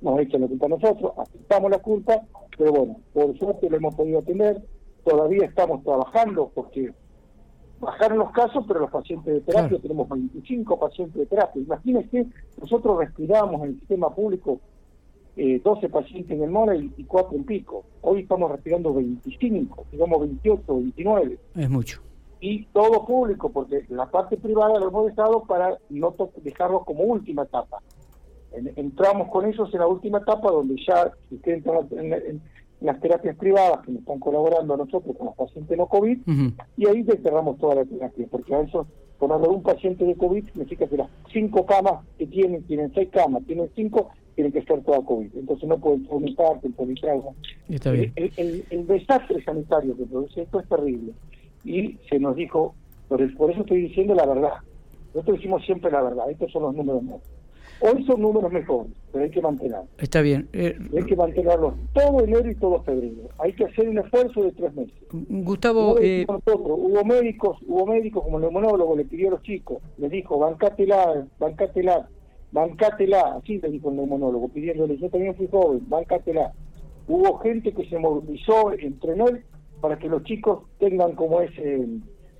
nos 0.00 0.20
echan 0.20 0.40
la 0.42 0.48
culpa 0.48 0.66
a 0.66 0.70
nosotros, 0.70 1.12
aceptamos 1.18 1.70
la 1.70 1.78
culpa, 1.78 2.22
pero 2.56 2.72
bueno, 2.72 2.96
por 3.12 3.38
suerte 3.38 3.68
lo 3.68 3.76
hemos 3.76 3.94
podido 3.94 4.20
atender, 4.20 4.62
todavía 5.04 5.46
estamos 5.46 5.82
trabajando 5.84 6.50
porque 6.54 6.92
bajaron 7.80 8.18
los 8.18 8.30
casos, 8.32 8.64
pero 8.66 8.80
los 8.80 8.90
pacientes 8.90 9.34
de 9.34 9.40
terapia, 9.40 9.78
tenemos 9.78 10.08
25 10.08 10.78
pacientes 10.78 11.14
de 11.14 11.26
terapia. 11.26 11.62
Imagínense, 11.62 12.26
nosotros 12.60 12.98
respiramos 12.98 13.62
en 13.62 13.70
el 13.70 13.78
sistema 13.80 14.10
público 14.14 14.60
eh, 15.36 15.60
12 15.62 15.88
pacientes 15.88 16.30
en 16.30 16.44
el 16.44 16.50
MONA 16.50 16.76
y, 16.76 17.04
4 17.04 17.36
en 17.36 17.44
pico. 17.44 17.84
Hoy 18.02 18.22
estamos 18.22 18.50
respirando 18.50 18.94
25, 18.94 19.86
digamos 19.90 20.20
28, 20.20 20.62
29. 20.66 21.38
Es 21.56 21.70
mucho. 21.70 22.00
Y 22.40 22.66
todo 22.66 23.04
público, 23.04 23.50
porque 23.50 23.84
la 23.88 24.06
parte 24.06 24.36
privada 24.36 24.78
lo 24.78 24.88
hemos 24.88 25.06
dejado 25.06 25.42
para 25.44 25.78
no 25.90 26.14
dejarlos 26.42 26.84
como 26.84 27.04
última 27.04 27.42
etapa. 27.42 27.80
entramos 28.52 29.28
con 29.30 29.46
ellos 29.46 29.68
en 29.72 29.80
la 29.80 29.86
última 29.86 30.18
etapa 30.18 30.50
donde 30.50 30.76
ya, 30.86 31.10
si 31.28 31.36
ustedes 31.36 31.58
entran 31.58 31.88
en, 31.90 32.40
las 32.84 33.00
terapias 33.00 33.34
privadas 33.36 33.80
que 33.84 33.92
nos 33.92 34.00
están 34.00 34.18
colaborando 34.20 34.74
a 34.74 34.76
nosotros 34.76 35.16
con 35.16 35.28
los 35.28 35.36
pacientes 35.36 35.76
no 35.76 35.86
COVID, 35.86 36.18
y 36.76 36.86
ahí 36.86 37.02
cerramos 37.22 37.58
toda 37.58 37.76
la 37.76 37.84
terapia, 37.86 38.26
porque 38.30 38.54
a 38.54 38.60
eso, 38.60 38.86
de 39.18 39.48
un 39.48 39.62
paciente 39.62 40.04
de 40.04 40.14
COVID, 40.14 40.44
significa 40.44 40.86
que 40.86 40.98
las 40.98 41.08
cinco 41.32 41.64
camas 41.64 42.04
que 42.18 42.26
tienen, 42.26 42.62
tienen 42.64 42.92
seis 42.92 43.08
camas, 43.10 43.42
tienen 43.46 43.70
cinco, 43.74 44.10
tienen 44.34 44.52
que 44.52 44.58
estar 44.58 44.78
todas 44.82 45.00
COVID. 45.06 45.30
Entonces 45.34 45.66
no 45.66 45.78
pueden 45.78 46.06
vomitar, 46.06 46.60
algo. 47.10 47.34
El, 47.68 48.12
el, 48.36 48.64
el, 48.68 48.86
desastre 48.86 49.42
sanitario 49.42 49.96
que 49.96 50.04
produce 50.04 50.42
esto 50.42 50.60
es 50.60 50.68
terrible. 50.68 51.12
Y 51.64 51.96
se 52.10 52.18
nos 52.18 52.36
dijo, 52.36 52.74
por, 53.08 53.34
por 53.36 53.50
eso 53.50 53.62
estoy 53.62 53.80
diciendo 53.80 54.14
la 54.14 54.26
verdad. 54.26 54.52
Nosotros 55.14 55.38
decimos 55.38 55.64
siempre 55.64 55.90
la 55.90 56.02
verdad, 56.02 56.30
estos 56.30 56.52
son 56.52 56.64
los 56.64 56.74
números 56.74 57.02
nuevos. 57.02 57.22
Hoy 57.86 58.02
son 58.06 58.22
números 58.22 58.50
mejores, 58.50 58.90
pero 59.12 59.24
hay 59.24 59.30
que 59.30 59.42
mantenerlos. 59.42 59.90
Está 59.98 60.22
bien. 60.22 60.48
Eh, 60.54 60.74
hay 60.96 61.04
que 61.04 61.14
mantenerlos 61.14 61.74
todo 61.92 62.24
enero 62.24 62.50
y 62.50 62.54
todo 62.54 62.82
febrero. 62.82 63.28
Hay 63.38 63.52
que 63.52 63.66
hacer 63.66 63.86
un 63.90 63.98
esfuerzo 63.98 64.42
de 64.42 64.52
tres 64.52 64.74
meses. 64.74 64.94
Gustavo... 65.12 65.98
Eh... 66.00 66.24
hubo 66.26 67.04
médicos, 67.04 67.58
hubo 67.66 67.86
médicos 67.86 68.24
como 68.24 68.38
el 68.38 68.44
neumólogo 68.44 68.96
le 68.96 69.04
pidió 69.04 69.28
a 69.28 69.30
los 69.32 69.42
chicos, 69.42 69.82
le 69.98 70.08
dijo, 70.08 70.38
bancátela, 70.38 71.26
bancátela, 71.38 72.08
bancátela, 72.52 73.34
así 73.36 73.58
le 73.58 73.68
dijo 73.68 73.90
el 73.90 73.96
neumólogo, 73.96 74.48
pidiéndole, 74.48 74.96
yo 74.96 75.10
también 75.10 75.34
fui 75.34 75.46
joven, 75.48 75.82
bancátela. 75.86 76.54
Hubo 77.06 77.36
gente 77.40 77.74
que 77.74 77.86
se 77.90 77.98
movilizó, 77.98 78.72
entrenó 78.72 79.26
para 79.82 79.98
que 79.98 80.08
los 80.08 80.24
chicos 80.24 80.60
tengan 80.78 81.14
como 81.16 81.42
ese 81.42 81.86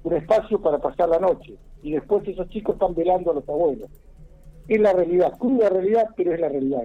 un 0.05 0.13
espacio 0.15 0.59
para 0.63 0.79
pasar 0.79 1.11
la 1.11 1.19
noche. 1.19 1.55
Y 1.83 1.93
después 1.93 2.27
esos 2.27 2.49
chicos 2.49 2.77
están 2.77 2.95
velando 2.95 3.31
a 3.31 3.35
los 3.35 3.47
abuelos 3.47 3.91
es 4.69 4.81
la 4.81 4.93
realidad, 4.93 5.37
cruda 5.39 5.69
realidad, 5.69 6.09
pero 6.17 6.35
es 6.35 6.41
la 6.41 6.49
realidad. 6.49 6.83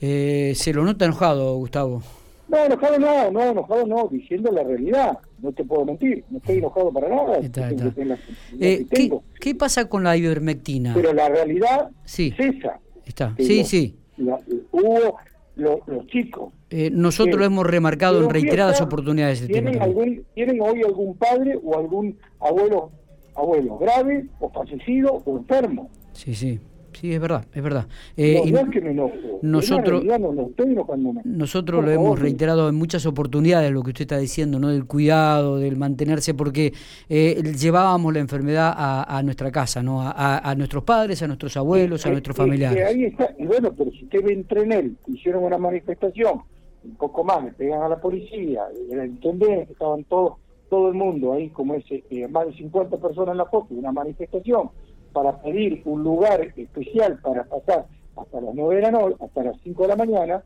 Eh, 0.00 0.52
se 0.56 0.72
lo 0.72 0.84
nota 0.84 1.04
enojado, 1.04 1.56
Gustavo. 1.56 2.02
No, 2.48 2.58
enojado 2.58 2.98
no, 2.98 3.30
no, 3.30 3.42
enojado 3.42 3.86
no, 3.86 4.08
diciendo 4.08 4.50
la 4.50 4.62
realidad. 4.62 5.18
No 5.40 5.52
te 5.52 5.64
puedo 5.64 5.84
mentir, 5.84 6.24
no 6.28 6.38
estoy 6.38 6.58
enojado 6.58 6.92
para 6.92 7.08
nada. 7.08 7.40
Eh, 8.60 8.86
¿qué, 9.40 9.54
pasa 9.54 9.88
con 9.88 10.04
la 10.04 10.16
ivermectina? 10.16 10.92
Pero 10.94 11.12
la 11.12 11.28
realidad 11.28 11.90
sí. 12.04 12.34
es 12.36 12.56
esa. 12.56 12.78
Está. 13.06 13.34
Sí, 13.38 13.64
sí. 13.64 13.96
hubo 14.70 15.16
los 15.56 16.06
chicos. 16.08 16.52
Eh, 16.70 16.90
nosotros 16.90 17.38
lo 17.38 17.44
hemos 17.44 17.66
remarcado 17.66 18.22
en 18.22 18.30
reiteradas 18.30 18.80
oportunidades. 18.80 19.46
¿tienen, 19.46 19.80
algún, 19.80 20.24
¿Tienen 20.34 20.60
hoy 20.60 20.82
algún 20.82 21.16
padre 21.16 21.58
o 21.62 21.78
algún 21.78 22.18
abuelo, 22.40 22.90
abuelo 23.34 23.78
grave 23.78 24.26
o 24.40 24.50
fallecido 24.50 25.22
o 25.24 25.38
enfermo? 25.38 25.90
Sí, 26.12 26.34
sí. 26.34 26.58
Sí, 26.92 27.12
es 27.12 27.20
verdad, 27.20 27.44
es 27.52 27.62
verdad. 27.62 27.86
Eh, 28.16 28.40
que 28.70 28.80
me 28.80 28.94
Nosotros, 29.42 30.04
nosotros 31.24 31.84
lo 31.84 31.90
hemos 31.90 32.18
reiterado 32.18 32.68
en 32.68 32.74
muchas 32.74 33.06
oportunidades, 33.06 33.70
lo 33.72 33.82
que 33.82 33.90
usted 33.90 34.02
está 34.02 34.18
diciendo, 34.18 34.58
¿no? 34.58 34.68
Del 34.68 34.86
cuidado, 34.86 35.58
del 35.58 35.76
mantenerse, 35.76 36.34
porque 36.34 36.72
eh, 37.08 37.42
llevábamos 37.58 38.12
la 38.12 38.20
enfermedad 38.20 38.74
a, 38.76 39.22
nuestra 39.22 39.50
casa, 39.50 39.82
¿no? 39.82 40.00
A, 40.02 40.54
nuestros 40.56 40.84
padres, 40.84 41.22
a 41.22 41.28
nuros 41.28 41.56
abuelos, 41.56 42.04
a 42.06 42.10
nuestros 42.10 42.36
familiares. 42.36 42.86
ahí 42.86 43.04
está. 43.04 43.34
Y 43.38 43.46
bueno, 43.46 43.72
pero 43.76 43.90
si 43.92 44.04
usted 44.04 44.22
ve 44.22 44.32
en 44.34 44.44
Trenel, 44.44 44.96
hicieron 45.06 45.44
una 45.44 45.58
manifestación, 45.58 46.42
un 46.84 46.94
poco 46.96 47.24
más, 47.24 47.44
le 47.44 47.52
pegan 47.52 47.82
a 47.82 47.88
la 47.88 48.00
policía, 48.00 48.62
el 48.90 49.06
intendente, 49.06 49.72
estaban 49.72 50.04
todos, 50.04 50.34
todo 50.68 50.88
el 50.88 50.94
mundo 50.94 51.32
ahí, 51.32 51.48
como 51.50 51.74
ese, 51.74 52.04
eh, 52.10 52.28
más 52.28 52.46
de 52.46 52.54
50 52.54 52.96
personas 52.98 53.32
en 53.32 53.38
la 53.38 53.46
foto, 53.46 53.74
una 53.74 53.92
manifestación 53.92 54.70
para 55.12 55.40
pedir 55.40 55.82
un 55.84 56.02
lugar 56.02 56.40
especial 56.56 57.18
para 57.22 57.44
pasar 57.44 57.86
hasta 58.16 58.40
las 58.40 58.54
9 58.54 58.76
de 58.76 58.82
la 58.82 58.90
noche, 58.90 59.16
hasta 59.20 59.42
las 59.44 59.60
5 59.62 59.82
de 59.82 59.88
la 59.88 59.96
mañana, 59.96 60.42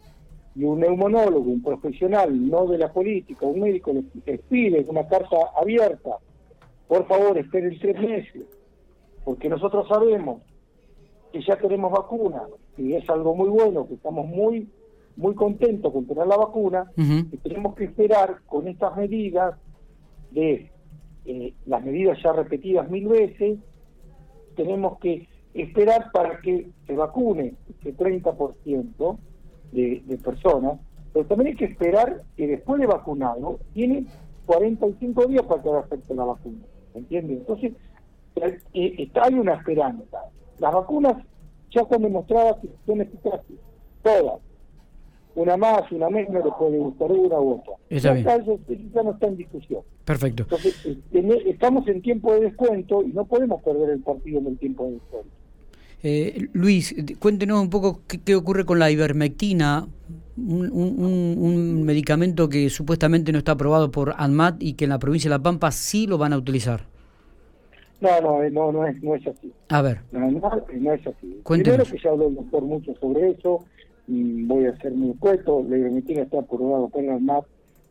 y 0.54 0.64
un 0.64 0.80
neumonólogo, 0.80 1.50
un 1.50 1.62
profesional, 1.62 2.48
no 2.48 2.66
de 2.66 2.78
la 2.78 2.92
política, 2.92 3.44
un 3.44 3.60
médico, 3.60 3.92
les, 4.24 4.40
pide 4.42 4.84
una 4.88 5.06
carta 5.06 5.36
abierta, 5.60 6.16
por 6.88 7.06
favor, 7.06 7.36
esperen 7.36 7.78
tres 7.78 8.00
meses, 8.00 8.44
porque 9.24 9.48
nosotros 9.48 9.86
sabemos 9.88 10.42
que 11.32 11.42
ya 11.42 11.56
tenemos 11.58 11.92
vacuna, 11.92 12.42
y 12.78 12.94
es 12.94 13.08
algo 13.10 13.34
muy 13.34 13.48
bueno, 13.48 13.86
que 13.86 13.94
estamos 13.94 14.26
muy 14.26 14.68
muy 15.16 15.34
contentos 15.34 15.90
con 15.94 16.06
tener 16.06 16.26
la 16.26 16.36
vacuna, 16.36 16.92
y 16.96 17.36
tenemos 17.38 17.74
que 17.74 17.84
esperar 17.84 18.40
con 18.46 18.68
estas 18.68 18.94
medidas 18.96 19.56
de 20.30 20.70
eh, 21.24 21.54
las 21.64 21.84
medidas 21.84 22.18
ya 22.22 22.32
repetidas 22.32 22.88
mil 22.90 23.08
veces, 23.08 23.58
tenemos 24.56 24.98
que 24.98 25.28
esperar 25.54 26.10
para 26.12 26.40
que 26.40 26.68
se 26.86 26.94
vacune 26.94 27.54
ese 27.80 27.96
30% 27.96 29.18
de, 29.72 30.02
de 30.04 30.18
personas, 30.18 30.80
pero 31.12 31.26
también 31.26 31.48
hay 31.48 31.56
que 31.56 31.64
esperar 31.66 32.22
que 32.36 32.46
después 32.46 32.80
de 32.80 32.86
vacunado 32.86 33.58
tiene 33.72 34.06
45 34.46 35.26
días 35.26 35.42
para 35.44 35.62
que 35.62 35.68
haga 35.68 35.80
efecto 35.80 36.14
la 36.14 36.24
vacuna, 36.24 36.64
¿entiendes? 36.94 37.38
Entonces, 37.38 37.72
eh, 38.36 38.58
eh, 38.74 39.10
hay 39.22 39.34
una 39.34 39.54
esperanza. 39.54 40.18
Las 40.58 40.72
vacunas 40.72 41.24
ya 41.70 41.82
están 41.82 42.02
demostradas 42.02 42.56
que 42.60 42.68
son 42.86 43.00
eficaces, 43.00 43.56
todas 44.02 44.40
una 45.36 45.56
más, 45.56 45.92
una 45.92 46.08
menos, 46.08 46.44
le 46.44 46.50
puede 46.58 46.78
gustar 46.78 47.12
una 47.12 47.38
u 47.38 47.52
otra. 47.52 47.74
Está 47.90 48.12
bien. 48.14 48.26
Eso, 48.26 48.58
ya 48.94 49.02
no 49.02 49.12
está 49.12 49.26
en 49.26 49.36
discusión. 49.36 49.82
Perfecto. 50.04 50.44
Entonces, 50.44 50.74
eh, 51.12 51.42
estamos 51.46 51.86
en 51.88 52.02
tiempo 52.02 52.34
de 52.34 52.40
descuento 52.40 53.02
y 53.02 53.12
no 53.12 53.26
podemos 53.26 53.62
perder 53.62 53.90
el 53.90 54.00
partido 54.00 54.40
en 54.40 54.46
el 54.46 54.58
tiempo 54.58 54.86
de 54.86 54.92
descuento. 54.92 55.30
Eh, 56.02 56.48
Luis, 56.52 56.94
cuéntenos 57.18 57.60
un 57.60 57.70
poco 57.70 58.00
qué, 58.06 58.34
ocurre 58.34 58.64
con 58.64 58.78
la 58.78 58.90
ivermectina, 58.90 59.86
un, 60.36 60.70
un, 60.70 61.82
medicamento 61.84 62.48
que 62.48 62.70
supuestamente 62.70 63.32
no 63.32 63.38
está 63.38 63.52
aprobado 63.52 63.90
por 63.90 64.14
ANMAT 64.16 64.62
y 64.62 64.74
que 64.74 64.84
en 64.84 64.90
la 64.90 64.98
provincia 64.98 65.28
de 65.28 65.36
La 65.36 65.42
Pampa 65.42 65.70
sí 65.70 66.06
lo 66.06 66.16
van 66.16 66.32
a 66.32 66.38
utilizar. 66.38 66.84
No, 68.00 68.20
no, 68.20 68.42
eh, 68.42 68.50
no, 68.50 68.72
no 68.72 68.86
es, 68.86 69.02
no 69.02 69.14
es 69.14 69.26
así. 69.26 69.52
A 69.68 69.82
ver. 69.82 70.00
No, 70.12 70.30
no, 70.30 70.92
es 70.92 71.06
así. 71.06 71.40
Cuéntenos. 71.42 71.88
Primero 71.88 71.90
que 71.90 71.98
ya 72.02 72.10
habló 72.10 72.28
el 72.28 72.34
doctor 72.34 72.62
mucho 72.62 72.94
sobre 73.00 73.30
eso, 73.30 73.64
voy 74.08 74.66
a 74.66 74.76
ser 74.76 74.92
muy 74.92 75.14
puesto, 75.14 75.64
la 75.68 75.76
ivermectina 75.76 76.22
está 76.22 76.40
aprobado 76.40 76.88
por 76.88 77.02
la 77.02 77.18
MAP, 77.18 77.44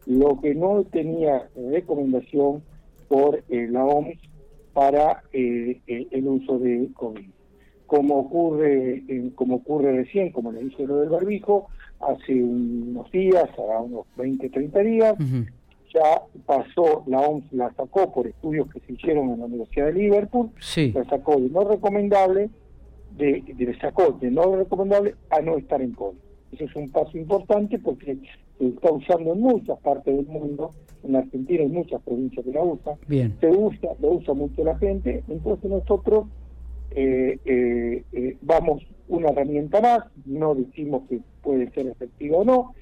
lo 0.05 0.39
que 0.39 0.53
no 0.55 0.83
tenía 0.85 1.49
recomendación 1.71 2.63
por 3.07 3.43
eh, 3.49 3.67
la 3.69 3.85
OMS 3.85 4.17
para 4.73 5.23
eh, 5.33 5.79
el 5.87 6.27
uso 6.27 6.59
de 6.59 6.89
COVID. 6.93 7.29
Como 7.87 8.19
ocurre, 8.19 9.03
como 9.35 9.57
ocurre 9.57 9.95
recién, 9.95 10.31
como 10.31 10.51
le 10.51 10.63
dije 10.63 10.87
lo 10.87 10.99
del 10.99 11.09
barbijo, 11.09 11.67
hace 11.99 12.33
unos 12.33 13.11
días, 13.11 13.47
a 13.57 13.81
unos 13.81 14.05
20, 14.17 14.49
30 14.49 14.79
días, 14.79 15.15
ya 15.93 16.21
pasó, 16.45 17.03
la 17.07 17.19
OMS 17.19 17.53
la 17.53 17.71
sacó 17.73 18.11
por 18.11 18.27
estudios 18.27 18.67
que 18.71 18.79
se 18.81 18.93
hicieron 18.93 19.29
en 19.29 19.39
la 19.39 19.45
Universidad 19.45 19.87
de 19.87 19.93
Liverpool, 19.93 20.49
la 20.93 21.03
sacó 21.05 21.39
de 21.39 21.49
no 21.49 21.63
recomendable 21.63 22.49
de, 23.17 23.43
de 23.47 23.79
sacó 23.79 24.11
de 24.13 24.31
no 24.31 24.55
recomendable 24.55 25.15
a 25.29 25.41
no 25.41 25.57
estar 25.57 25.81
en 25.81 25.91
contra. 25.91 26.23
Eso 26.51 26.65
es 26.65 26.75
un 26.75 26.89
paso 26.89 27.17
importante 27.17 27.79
porque 27.79 28.17
se 28.57 28.67
está 28.67 28.91
usando 28.91 29.33
en 29.33 29.41
muchas 29.41 29.79
partes 29.79 30.15
del 30.15 30.27
mundo, 30.27 30.71
en 31.03 31.15
Argentina 31.15 31.61
hay 31.61 31.69
muchas 31.69 32.01
provincias 32.01 32.45
que 32.45 32.51
la 32.51 32.63
usan, 32.63 32.95
se 33.07 33.49
usa, 33.49 33.89
lo 33.99 34.13
usa 34.13 34.33
mucho 34.33 34.63
la 34.63 34.77
gente, 34.77 35.23
entonces 35.27 35.69
nosotros 35.69 36.27
eh, 36.91 37.37
eh, 37.45 38.03
eh, 38.13 38.37
vamos 38.41 38.83
una 39.07 39.29
herramienta 39.29 39.81
más, 39.81 39.99
no 40.25 40.55
decimos 40.55 41.03
que 41.09 41.19
puede 41.43 41.69
ser 41.71 41.87
efectiva 41.87 42.37
o 42.37 42.45
no, 42.45 42.73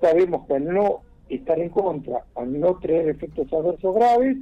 sabemos 0.00 0.46
que 0.46 0.54
al 0.54 0.64
no 0.64 1.00
estar 1.28 1.58
en 1.58 1.70
contra, 1.70 2.24
al 2.36 2.58
no 2.58 2.76
tener 2.76 3.08
efectos 3.08 3.52
adversos 3.52 3.94
graves, 3.94 4.38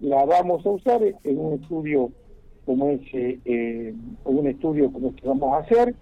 la 0.00 0.24
vamos 0.24 0.64
a 0.64 0.70
usar 0.70 1.02
en 1.02 1.38
un 1.38 1.54
estudio 1.54 2.10
como 2.64 2.88
ese, 2.88 3.38
eh, 3.44 3.94
un 4.24 4.46
estudio 4.46 4.90
como 4.92 5.08
el 5.08 5.14
que 5.14 5.28
vamos 5.28 5.52
a 5.52 5.58
hacer, 5.58 5.94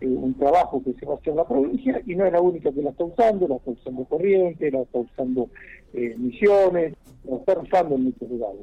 eh, 0.00 0.06
un 0.06 0.34
trabajo 0.34 0.82
que 0.82 0.92
se 0.94 1.06
va 1.06 1.14
a 1.14 1.16
hacer 1.16 1.30
en 1.30 1.36
la 1.36 1.48
provincia, 1.48 2.02
y 2.06 2.14
no 2.14 2.26
es 2.26 2.32
la 2.32 2.40
única 2.40 2.72
que 2.72 2.82
la 2.82 2.90
está 2.90 3.04
usando, 3.04 3.48
la 3.48 3.56
está 3.56 3.70
usando 3.70 4.04
Corriente, 4.04 4.70
la 4.70 4.82
está 4.82 4.98
usando 4.98 5.48
eh, 5.94 6.14
Misiones, 6.18 6.94
la 7.24 7.36
está 7.36 7.58
usando 7.58 7.94
en 7.94 8.04
muchos 8.04 8.28
lugares. 8.28 8.62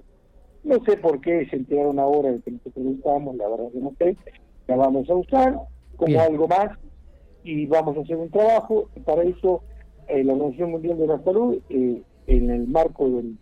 No 0.63 0.83
sé 0.85 0.97
por 0.97 1.21
qué 1.21 1.47
se 1.49 1.55
enteraron 1.55 1.99
ahora 1.99 2.31
de 2.31 2.41
que 2.41 2.51
nosotros 2.51 2.85
usamos, 2.99 3.35
la 3.35 3.47
verdad 3.47 3.71
que 3.71 3.79
no 3.79 3.93
sé, 3.97 4.17
la 4.67 4.75
vamos 4.75 5.09
a 5.09 5.15
usar 5.15 5.59
como 5.95 6.19
algo 6.19 6.47
más 6.47 6.77
y 7.43 7.65
vamos 7.65 7.97
a 7.97 8.01
hacer 8.01 8.17
un 8.17 8.29
trabajo, 8.29 8.89
para 9.05 9.23
eso 9.23 9.61
la 10.07 10.33
Organización 10.33 10.71
Mundial 10.71 10.97
de 10.97 11.07
la 11.07 11.23
Salud, 11.23 11.57
en 11.69 12.49
el 12.49 12.67
marco 12.67 13.09
del, 13.09 13.37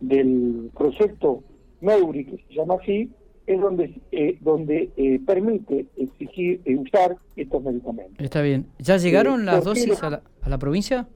del 0.00 0.70
proyecto 0.76 1.42
Neuri, 1.80 2.24
que 2.24 2.36
se 2.48 2.54
llama 2.54 2.76
así, 2.80 3.10
es 3.48 3.60
donde 3.60 4.00
eh, 4.12 4.38
donde 4.40 4.90
eh, 4.96 5.20
permite 5.26 5.86
exigir 5.96 6.60
eh, 6.64 6.76
usar 6.76 7.16
estos 7.34 7.62
medicamentos. 7.62 8.16
Está 8.18 8.42
bien. 8.42 8.66
¿Ya 8.78 8.98
llegaron 8.98 9.46
las 9.46 9.64
dosis 9.64 10.02
a 10.02 10.10
la, 10.10 10.22
a 10.42 10.48
la, 10.48 10.58
provincia? 10.58 11.08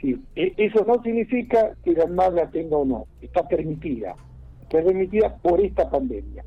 Sí, 0.00 0.20
e, 0.36 0.52
eso 0.58 0.84
no 0.86 1.02
significa 1.02 1.74
que 1.82 1.92
la 1.92 2.04
ANMAT 2.04 2.34
la 2.34 2.50
tenga 2.50 2.76
o 2.76 2.84
no, 2.84 3.06
está 3.22 3.48
permitida. 3.48 4.14
Está 4.62 4.82
permitida 4.82 5.34
por 5.38 5.60
esta 5.60 5.90
pandemia. 5.90 6.44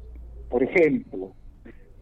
Por 0.48 0.62
ejemplo, 0.62 1.32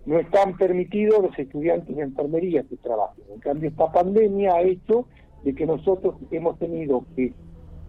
no 0.06 0.20
están 0.20 0.58
permitidos 0.58 1.24
los 1.24 1.40
estudiantes 1.40 1.96
de 1.96 2.04
enfermería 2.04 2.64
que 2.64 2.76
trabajen. 2.78 3.24
En 3.34 3.40
cambio, 3.40 3.70
esta 3.70 3.90
pandemia 3.92 4.56
ha 4.56 4.62
hecho 4.62 5.08
de 5.44 5.56
que 5.56 5.66
nosotros 5.66 6.16
hemos 6.32 6.60
tenido 6.60 7.06
que 7.16 7.34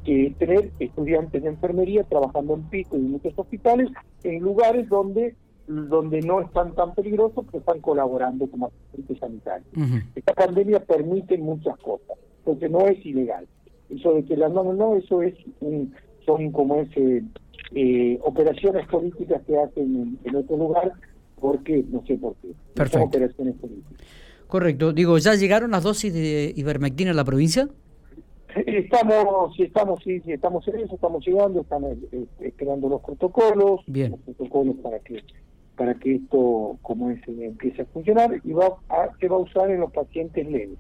que 0.04 0.34
tener 0.38 0.70
estudiantes 0.78 1.42
de 1.42 1.48
enfermería 1.48 2.04
trabajando 2.04 2.54
en 2.54 2.62
pico 2.64 2.96
y 2.96 3.00
en 3.00 3.12
muchos 3.12 3.32
hospitales 3.36 3.88
en 4.24 4.42
lugares 4.42 4.88
donde 4.88 5.34
donde 5.66 6.20
no 6.22 6.40
están 6.40 6.74
tan 6.74 6.94
peligrosos 6.94 7.44
pero 7.46 7.58
están 7.58 7.80
colaborando 7.80 8.46
como 8.48 8.66
asistentes 8.66 9.18
sanitarios. 9.18 9.68
Esta 10.16 10.34
pandemia 10.34 10.80
permite 10.80 11.38
muchas 11.38 11.78
cosas, 11.78 12.18
porque 12.44 12.68
no 12.68 12.86
es 12.88 13.04
ilegal. 13.06 13.46
Eso 13.88 14.14
de 14.14 14.24
que 14.24 14.36
la 14.36 14.48
no, 14.48 14.72
no, 14.72 14.96
eso 14.96 15.22
es 15.22 15.34
un, 15.60 15.94
son 16.26 16.50
como 16.50 16.80
ese 16.80 17.22
eh, 17.72 18.18
operaciones 18.22 18.86
políticas 18.88 19.42
que 19.46 19.58
hacen 19.58 20.18
en, 20.24 20.36
otro 20.36 20.56
lugar, 20.56 20.92
porque 21.40 21.84
no 21.88 22.04
sé 22.06 22.16
por 22.16 22.34
qué. 22.36 22.48
Son 22.90 23.02
operaciones 23.02 23.54
políticas. 23.56 23.92
Correcto. 24.48 24.92
Digo, 24.92 25.18
¿ya 25.18 25.34
llegaron 25.34 25.70
las 25.70 25.84
dosis 25.84 26.12
de 26.12 26.52
ivermectina 26.56 27.12
a 27.12 27.14
la 27.14 27.24
provincia? 27.24 27.68
Estamos, 28.66 29.54
sí, 29.56 29.62
estamos, 29.64 30.00
sí, 30.02 30.20
sí, 30.20 30.32
estamos 30.32 30.66
en 30.68 30.80
eso, 30.80 30.94
estamos 30.94 31.26
llegando, 31.26 31.60
estamos 31.60 31.96
eh, 32.12 32.26
esperando 32.40 32.88
los 32.88 33.02
protocolos, 33.02 33.80
Bien. 33.86 34.12
los 34.12 34.20
protocolos 34.20 34.76
para 34.76 34.98
que 35.00 35.22
para 35.80 35.94
que 35.94 36.16
esto, 36.16 36.78
como 36.82 37.10
es, 37.10 37.26
empiece 37.26 37.80
a 37.80 37.86
funcionar 37.86 38.38
y 38.44 38.52
va 38.52 38.66
a, 38.90 39.16
se 39.18 39.28
va 39.28 39.36
a 39.36 39.38
usar 39.38 39.70
en 39.70 39.80
los 39.80 39.90
pacientes 39.90 40.46
leves, 40.46 40.76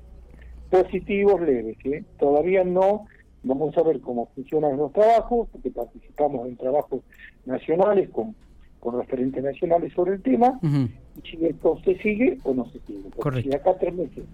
positivos 0.70 1.40
leves. 1.40 1.78
¿eh? 1.84 2.04
Todavía 2.18 2.64
no, 2.64 3.06
vamos 3.42 3.74
a 3.78 3.82
ver 3.82 4.00
cómo 4.00 4.28
funcionan 4.34 4.76
los 4.76 4.92
trabajos, 4.92 5.48
porque 5.52 5.70
participamos 5.70 6.46
en 6.46 6.58
trabajos 6.58 7.00
nacionales 7.46 8.10
con, 8.10 8.34
con 8.78 8.98
referentes 8.98 9.42
nacionales 9.42 9.90
sobre 9.94 10.16
el 10.16 10.22
tema, 10.22 10.60
y 10.62 11.26
si 11.26 11.46
esto 11.46 11.78
se 11.82 11.96
sigue 11.96 12.36
o 12.44 12.52
no 12.52 12.66
se 12.66 12.80
sigue. 12.80 13.08
Porque 13.16 13.42
si 13.42 13.54
acá 13.54 13.78
tres 13.78 13.94
meses 13.94 14.24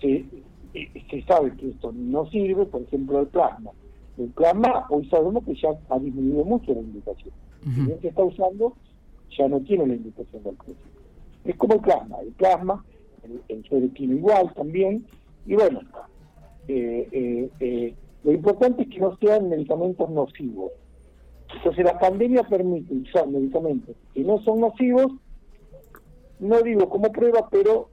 se, 0.00 0.24
se 0.72 1.22
sabe 1.22 1.54
que 1.56 1.68
esto 1.70 1.92
no 1.92 2.26
sirve, 2.30 2.66
por 2.66 2.82
ejemplo, 2.82 3.20
el 3.20 3.26
plasma. 3.28 3.70
El 4.18 4.28
plasma, 4.28 4.86
hoy 4.90 5.06
sabemos 5.08 5.44
que 5.44 5.54
ya 5.54 5.70
ha 5.90 5.98
disminuido 5.98 6.44
mucho 6.44 6.74
la 6.74 6.80
indicación. 6.80 7.32
Uh 7.64 8.00
se 8.00 8.08
está 8.08 8.24
usando, 8.24 8.74
ya 9.38 9.48
no 9.48 9.60
tiene 9.60 9.86
la 9.86 9.94
indicación 9.94 10.42
del 10.42 10.56
precio. 10.56 10.74
Es 11.44 11.56
como 11.56 11.74
el 11.74 11.80
plasma. 11.80 12.16
El 12.20 12.32
plasma, 12.32 12.84
el, 13.48 13.64
el 13.70 13.92
igual 13.98 14.52
también. 14.54 15.06
Y 15.46 15.54
bueno, 15.54 15.80
eh, 16.68 17.08
eh, 17.12 17.50
eh, 17.60 17.94
lo 18.24 18.32
importante 18.32 18.82
es 18.82 18.88
que 18.88 19.00
no 19.00 19.16
sean 19.16 19.48
medicamentos 19.48 20.08
nocivos. 20.10 20.72
Entonces 21.54 21.84
la 21.84 21.98
pandemia 21.98 22.44
permite 22.44 22.94
usar 22.94 23.28
medicamentos 23.28 23.94
que 24.14 24.22
no 24.22 24.40
son 24.42 24.60
nocivos, 24.60 25.12
no 26.38 26.62
digo 26.62 26.88
como 26.88 27.12
prueba, 27.12 27.48
pero 27.50 27.88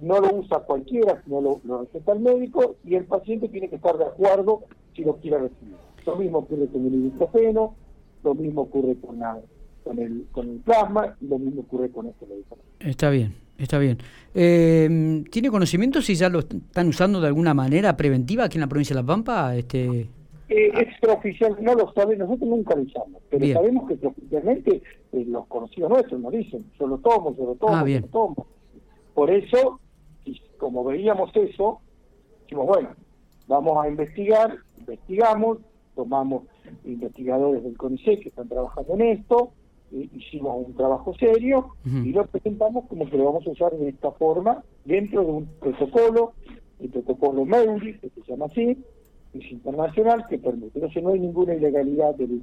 no 0.00 0.20
lo 0.20 0.34
usa 0.36 0.60
cualquiera, 0.60 1.20
sino 1.24 1.40
lo, 1.40 1.60
lo 1.64 1.82
receta 1.82 2.12
el 2.12 2.20
médico 2.20 2.76
y 2.84 2.94
el 2.94 3.04
paciente 3.04 3.48
tiene 3.48 3.68
que 3.68 3.76
estar 3.76 3.96
de 3.98 4.04
acuerdo 4.04 4.62
si 4.94 5.04
lo 5.04 5.16
quiere 5.16 5.38
recibir. 5.38 5.74
Lo 6.06 6.16
mismo 6.16 6.38
ocurre 6.38 6.66
con 6.68 6.86
el 6.86 6.94
ibuprofeno, 6.94 7.74
lo 8.22 8.34
mismo 8.34 8.62
ocurre 8.62 8.96
con, 8.96 9.18
la, 9.18 9.38
con, 9.84 9.98
el, 9.98 10.26
con 10.32 10.48
el 10.48 10.58
plasma 10.58 11.16
y 11.20 11.26
lo 11.26 11.38
mismo 11.38 11.62
ocurre 11.62 11.90
con 11.90 12.06
este 12.06 12.26
medicamento. 12.26 12.70
Está 12.80 13.10
bien, 13.10 13.34
está 13.58 13.78
bien. 13.78 13.98
Eh, 14.34 15.24
¿Tiene 15.30 15.50
conocimiento 15.50 16.02
si 16.02 16.14
ya 16.14 16.28
lo 16.28 16.38
están 16.38 16.88
usando 16.88 17.20
de 17.20 17.26
alguna 17.26 17.52
manera 17.54 17.96
preventiva 17.96 18.44
aquí 18.44 18.56
en 18.56 18.62
la 18.62 18.68
provincia 18.68 18.94
de 18.94 19.02
La 19.02 19.06
Pampa? 19.06 19.56
Este... 19.56 20.08
Eh, 20.50 20.72
extraoficial 20.78 21.58
no 21.60 21.74
lo 21.74 21.92
sabe, 21.92 22.16
nosotros 22.16 22.48
nunca 22.48 22.74
lo 22.74 22.82
usamos, 22.82 23.20
pero 23.28 23.46
sabemos 23.52 23.86
que 23.86 23.94
extraoficialmente 23.94 24.82
eh, 25.12 25.24
los 25.26 25.46
conocidos 25.46 25.90
nuestros 25.90 26.18
nos 26.20 26.32
dicen, 26.32 26.64
yo 26.80 26.86
lo 26.86 26.96
tomo, 26.98 27.36
yo 27.36 27.44
lo 27.44 27.54
tomo, 27.56 27.74
ah, 27.74 27.86
yo 27.86 28.00
lo 28.00 28.06
tomo. 28.06 28.46
Por 29.18 29.32
eso, 29.32 29.80
y 30.24 30.40
como 30.58 30.84
veíamos 30.84 31.34
eso, 31.34 31.80
dijimos, 32.42 32.68
bueno, 32.68 32.90
vamos 33.48 33.84
a 33.84 33.88
investigar, 33.88 34.56
investigamos, 34.78 35.58
tomamos 35.96 36.44
investigadores 36.84 37.64
del 37.64 37.76
CONICET 37.76 38.20
que 38.20 38.28
están 38.28 38.48
trabajando 38.48 38.94
en 38.94 39.02
esto, 39.18 39.50
hicimos 39.90 40.64
un 40.68 40.76
trabajo 40.76 41.14
serio 41.18 41.70
y 41.84 42.12
lo 42.12 42.28
presentamos 42.28 42.84
como 42.86 43.10
que 43.10 43.18
lo 43.18 43.24
vamos 43.24 43.44
a 43.44 43.50
usar 43.50 43.72
de 43.72 43.88
esta 43.88 44.12
forma 44.12 44.62
dentro 44.84 45.22
de 45.22 45.32
un 45.32 45.46
protocolo, 45.46 46.34
el 46.78 46.88
protocolo 46.88 47.44
MEURI, 47.44 47.98
que 47.98 48.10
se 48.10 48.22
llama 48.24 48.46
así, 48.46 48.84
internacional 49.34 50.24
que 50.28 50.38
permite. 50.38 50.72
Entonces 50.74 51.02
no 51.02 51.10
hay 51.10 51.20
ninguna 51.20 51.54
ilegalidad 51.54 52.14
del. 52.14 52.42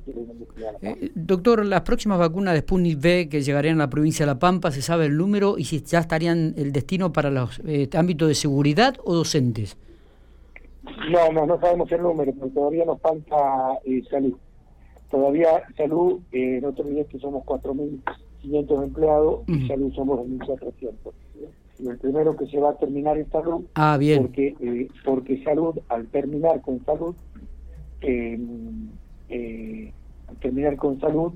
Eh, 0.81 1.11
doctor, 1.15 1.65
las 1.65 1.81
próximas 1.81 2.19
vacunas 2.19 2.53
de 2.53 2.61
Sputnik 2.61 2.97
V 2.97 3.29
que 3.29 3.41
llegarían 3.41 3.75
a 3.75 3.85
la 3.85 3.89
provincia 3.89 4.25
de 4.25 4.31
La 4.31 4.39
Pampa, 4.39 4.71
¿se 4.71 4.81
sabe 4.81 5.05
el 5.05 5.17
número 5.17 5.57
y 5.57 5.65
si 5.65 5.81
ya 5.81 5.99
estarían 5.99 6.53
el 6.57 6.71
destino 6.71 7.11
para 7.11 7.29
los 7.29 7.61
eh, 7.65 7.89
ámbitos 7.93 8.27
de 8.27 8.35
seguridad 8.35 8.95
o 9.03 9.13
docentes? 9.13 9.77
No, 11.09 11.31
no, 11.31 11.45
no 11.45 11.59
sabemos 11.59 11.91
el 11.91 12.01
número, 12.01 12.31
porque 12.33 12.53
todavía 12.53 12.85
nos 12.85 13.01
falta 13.01 13.35
eh, 13.85 14.03
salud. 14.09 14.35
Todavía 15.09 15.63
salud, 15.77 16.19
eh, 16.31 16.59
nosotros 16.61 17.07
que 17.09 17.19
somos 17.19 17.43
4.500 17.45 18.83
empleados 18.83 19.39
y 19.47 19.67
salud 19.67 19.93
somos 19.93 20.19
2.400 20.19 20.93
y 21.35 21.64
el 21.79 21.97
primero 21.97 22.35
que 22.35 22.47
se 22.47 22.59
va 22.59 22.71
a 22.71 22.77
terminar 22.77 23.17
es 23.17 23.27
salud, 23.29 23.65
ah, 23.75 23.97
bien. 23.97 24.23
porque 24.23 24.55
eh, 24.59 24.87
porque 25.03 25.43
salud, 25.43 25.75
al 25.89 26.07
terminar 26.07 26.61
con 26.61 26.83
salud, 26.85 27.15
eh, 28.01 28.39
eh, 29.29 29.93
al 30.27 30.35
terminar 30.37 30.77
con 30.77 30.99
salud, 30.99 31.33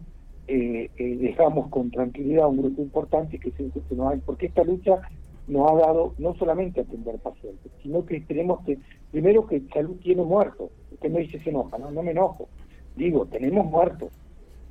dejamos 0.48 1.68
con 1.68 1.92
tranquilidad 1.92 2.48
un 2.48 2.58
grupo 2.58 2.82
importante 2.82 3.38
que 3.38 3.52
se 3.52 3.70
que 3.70 3.96
no 3.96 4.10
hay, 4.10 4.20
porque 4.20 4.48
esta 4.48 4.64
lucha 4.64 5.00
nos 5.48 5.72
ha 5.72 5.76
dado 5.76 6.16
no 6.18 6.34
solamente 6.36 6.82
atender 6.82 7.20
pacientes, 7.20 7.72
sino 7.84 8.04
que 8.04 8.22
tenemos 8.22 8.64
que, 8.66 8.80
primero 9.12 9.46
que 9.46 9.62
salud 9.72 9.98
tiene 10.02 10.24
muertos, 10.24 10.72
usted 10.92 11.12
me 11.12 11.20
dice 11.20 11.40
se 11.44 11.52
enoja, 11.52 11.78
no, 11.78 11.92
no 11.92 12.02
me 12.02 12.12
enojo, 12.12 12.48
digo, 12.96 13.28
tenemos 13.28 13.66
muertos, 13.66 14.10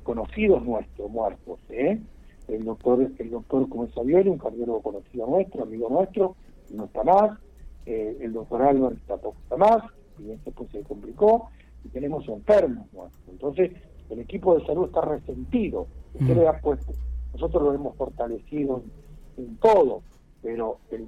conocidos 0.03 0.65
nuestros 0.65 1.09
muertos, 1.09 1.59
¿eh? 1.69 1.99
El 2.49 2.65
doctor, 2.65 3.11
el 3.17 3.29
doctor 3.29 3.69
como 3.69 3.85
es 3.85 3.95
un 3.95 4.37
cardiólogo 4.37 4.81
conocido 4.81 5.27
nuestro, 5.27 5.63
amigo 5.63 5.89
nuestro, 5.89 6.35
no 6.71 6.85
está 6.85 7.03
más, 7.03 7.39
eh, 7.85 8.17
el 8.21 8.33
doctor 8.33 8.61
Álvarez 8.63 8.99
tampoco 9.07 9.37
está 9.43 9.57
más, 9.57 9.83
y 10.19 10.23
después 10.23 10.69
se 10.71 10.81
complicó, 10.83 11.49
y 11.83 11.89
tenemos 11.89 12.27
enfermos 12.27 12.91
nuestros. 12.93 13.23
Entonces, 13.29 13.71
el 14.09 14.19
equipo 14.19 14.57
de 14.57 14.65
salud 14.65 14.87
está 14.87 15.01
resentido, 15.01 15.87
usted 16.13 16.35
le 16.35 16.47
ha 16.47 16.59
puesto, 16.59 16.91
nosotros 17.33 17.63
lo 17.63 17.73
hemos 17.73 17.95
fortalecido 17.95 18.83
en, 19.37 19.55
todo, 19.57 20.01
pero 20.41 20.79
el 20.91 21.07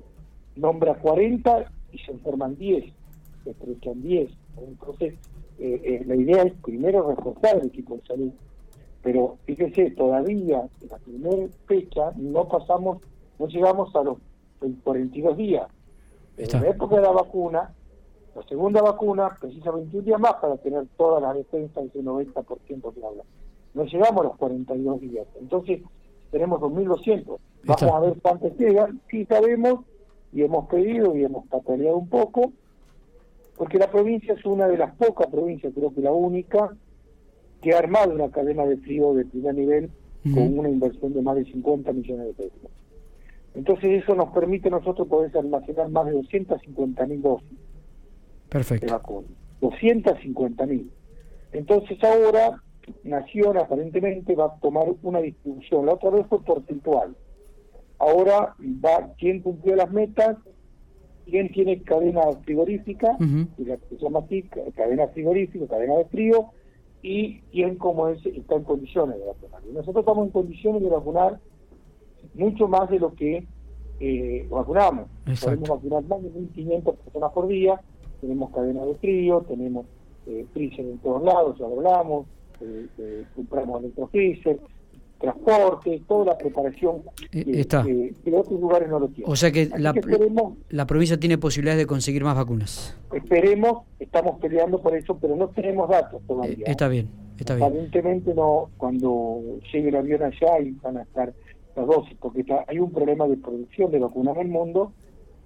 nombra 0.56 0.95
40 0.95 1.65
y 1.91 1.97
se 1.97 2.12
enferman 2.12 2.56
10, 2.58 2.93
se 3.43 3.49
estrechan 3.49 4.01
10. 4.01 4.32
Entonces, 4.67 5.15
eh, 5.60 5.82
eh, 5.84 6.04
la 6.06 6.15
idea 6.15 6.43
es 6.43 6.54
primero 6.63 7.10
reforzar 7.10 7.58
el 7.60 7.67
equipo 7.67 7.95
de 7.95 8.01
salud, 8.04 8.32
pero 9.02 9.38
fíjese, 9.46 9.92
todavía 9.92 10.68
en 10.82 10.90
la 10.90 10.98
primera 10.98 11.48
fecha 11.66 12.12
no 12.16 12.48
pasamos, 12.48 13.00
no 13.40 13.48
llegamos 13.48 13.96
a 13.96 14.04
los 14.04 14.18
42 14.84 15.38
días. 15.38 15.68
En 16.38 16.62
la 16.62 16.70
época 16.70 16.96
de 16.98 17.02
la 17.02 17.12
vacuna, 17.12 17.74
la 18.36 18.44
segunda 18.44 18.82
vacuna 18.82 19.36
precisa 19.40 19.72
21 19.72 20.06
días 20.06 20.20
más 20.20 20.36
para 20.36 20.58
tener 20.58 20.86
todas 20.98 21.22
las 21.22 21.36
defensas, 21.36 21.86
ese 21.86 22.02
90% 22.02 22.94
que 22.94 23.06
habla. 23.06 23.24
No 23.74 23.84
llegamos 23.86 24.22
a 24.22 24.24
los 24.30 24.38
42 24.38 25.02
días. 25.02 25.28
Entonces, 25.40 25.82
tenemos 26.30 26.62
2.200. 26.62 27.38
Vamos 27.64 27.84
a 27.84 28.00
ver 28.00 28.14
cuántos 28.22 28.58
llegan. 28.58 29.02
Sí 29.10 29.26
sabemos 29.26 29.82
y 30.34 30.44
hemos 30.44 30.68
pedido 30.68 31.16
y 31.16 31.24
hemos 31.24 31.46
pataleado 31.48 31.98
un 31.98 32.08
poco, 32.08 32.54
porque 33.58 33.78
la 33.78 33.92
provincia 33.92 34.34
es 34.34 34.46
una 34.46 34.68
de 34.68 34.78
las 34.78 34.96
pocas 34.96 35.28
provincias, 35.28 35.74
creo 35.76 35.94
que 35.94 36.02
la 36.02 36.12
única, 36.12 36.76
que 37.62 37.74
ha 37.74 37.80
armado 37.80 38.13
una 38.13 38.30
cadena 38.30 38.65
de 38.65 38.78
frío 38.78 39.13
de 39.13 39.26
primer 39.26 39.56
nivel 39.56 39.91
con 40.24 40.60
una 40.60 40.69
inversión 40.69 41.13
de 41.13 41.21
más 41.21 41.36
de 41.36 41.45
50 41.45 41.93
millones 41.93 42.28
de 42.28 42.34
pesos. 42.34 42.71
Entonces 43.56 44.04
eso 44.04 44.15
nos 44.15 44.30
permite 44.30 44.67
a 44.69 44.71
nosotros 44.71 45.08
poder 45.08 45.36
almacenar 45.38 45.89
más 45.89 46.06
de 46.06 46.13
250 46.13 47.06
mil 47.08 47.21
dosis 47.21 47.58
Perfecto. 48.50 48.86
de 48.86 48.91
vacuna. 48.91 49.28
250 49.62 50.65
mil. 50.67 50.91
Entonces 51.52 51.97
ahora 52.04 52.62
Nación 53.04 53.58
aparentemente 53.58 54.36
va 54.36 54.45
a 54.45 54.60
tomar 54.60 54.86
una 55.04 55.19
distribución. 55.19 55.86
La 55.86 55.93
otra 55.93 56.10
vez 56.10 56.26
fue 56.28 56.43
porcentual. 56.43 57.15
Ahora 58.00 58.56
va 58.84 59.13
quién 59.17 59.41
cumplió 59.41 59.76
las 59.76 59.91
metas, 59.91 60.38
quién 61.26 61.52
tiene 61.52 61.82
cadena 61.84 62.21
frigorífica, 62.43 63.17
y 63.58 63.65
la 63.65 63.78
que 63.78 63.95
se 63.95 63.97
llama 63.97 64.19
así, 64.19 64.43
cadena 64.76 65.08
frigorífica, 65.10 65.67
cadena 65.67 65.97
de 65.97 66.06
frío, 66.06 66.47
y 67.02 67.40
quién 67.52 67.76
como 67.76 68.08
es 68.08 68.26
está 68.26 68.56
en 68.56 68.64
condiciones 68.64 69.18
de 69.18 69.26
vacunar. 69.26 69.62
Y 69.70 69.74
nosotros 69.74 70.04
estamos 70.04 70.26
en 70.28 70.32
condiciones 70.32 70.82
de 70.84 70.90
vacunar 70.90 71.40
mucho 72.34 72.68
más 72.68 72.90
de 72.90 73.00
lo 73.00 73.14
que 73.14 73.48
eh, 74.00 74.48
vacunamos. 74.50 75.08
Podemos 75.44 75.70
vacunar 75.70 76.04
más 76.04 76.24
de 76.24 76.32
1.500 76.32 76.96
personas 76.96 77.32
por 77.32 77.48
día, 77.48 77.82
tenemos 78.20 78.52
cadena 78.52 78.86
de 78.86 78.96
frío, 78.96 79.42
tenemos 79.48 79.86
eh, 80.28 80.46
freezer 80.54 80.86
en 80.86 80.98
todos 81.00 81.24
lados, 81.24 81.58
ya 81.58 81.68
lo 81.68 81.78
hablamos, 81.78 82.28
eh, 82.62 82.88
eh 82.98 83.26
compramos 83.36 83.82
electrofreezer, 83.82 84.60
transporte, 85.22 86.02
toda 86.08 86.26
la 86.26 86.38
preparación 86.38 87.04
eh, 87.32 87.46
Está. 87.48 87.84
que 87.84 88.36
otros 88.36 88.60
lugares 88.60 88.90
no 88.90 89.00
lo 89.00 89.08
tienen. 89.08 89.32
O 89.32 89.36
sea 89.36 89.52
que, 89.52 89.70
la, 89.78 89.94
la 90.70 90.88
provincia 90.88 91.20
tiene 91.20 91.38
posibilidades 91.38 91.80
de 91.80 91.86
conseguir 91.86 92.24
más 92.24 92.36
vacunas. 92.36 92.98
Esperemos, 93.14 93.84
estamos 94.00 94.40
peleando 94.40 94.82
por 94.82 94.96
eso, 94.96 95.18
pero 95.20 95.36
no 95.36 95.50
tenemos 95.50 95.90
datos 95.90 96.22
todavía. 96.28 96.66
Eh, 96.66 96.72
está 96.72 96.88
bien, 96.88 97.08
está 97.40 97.56
bien. 97.56 97.68
Aparentemente 97.68 98.34
no, 98.34 98.70
cuando 98.78 99.42
llegue 99.72 99.90
el 99.90 99.96
avión 99.96 100.24
allá 100.24 100.60
y 100.60 100.72
van 100.82 100.98
a 100.98 101.04
estar 101.04 101.34
las 101.76 101.88
dosis, 101.88 102.18
porque 102.20 102.44
hay 102.68 102.80
un 102.80 102.92
problema 102.92 103.28
de 103.28 103.38
producción 103.38 103.92
de 103.92 104.00
vacunas 104.00 104.36
en 104.36 104.42
el 104.42 104.48
mundo, 104.50 104.92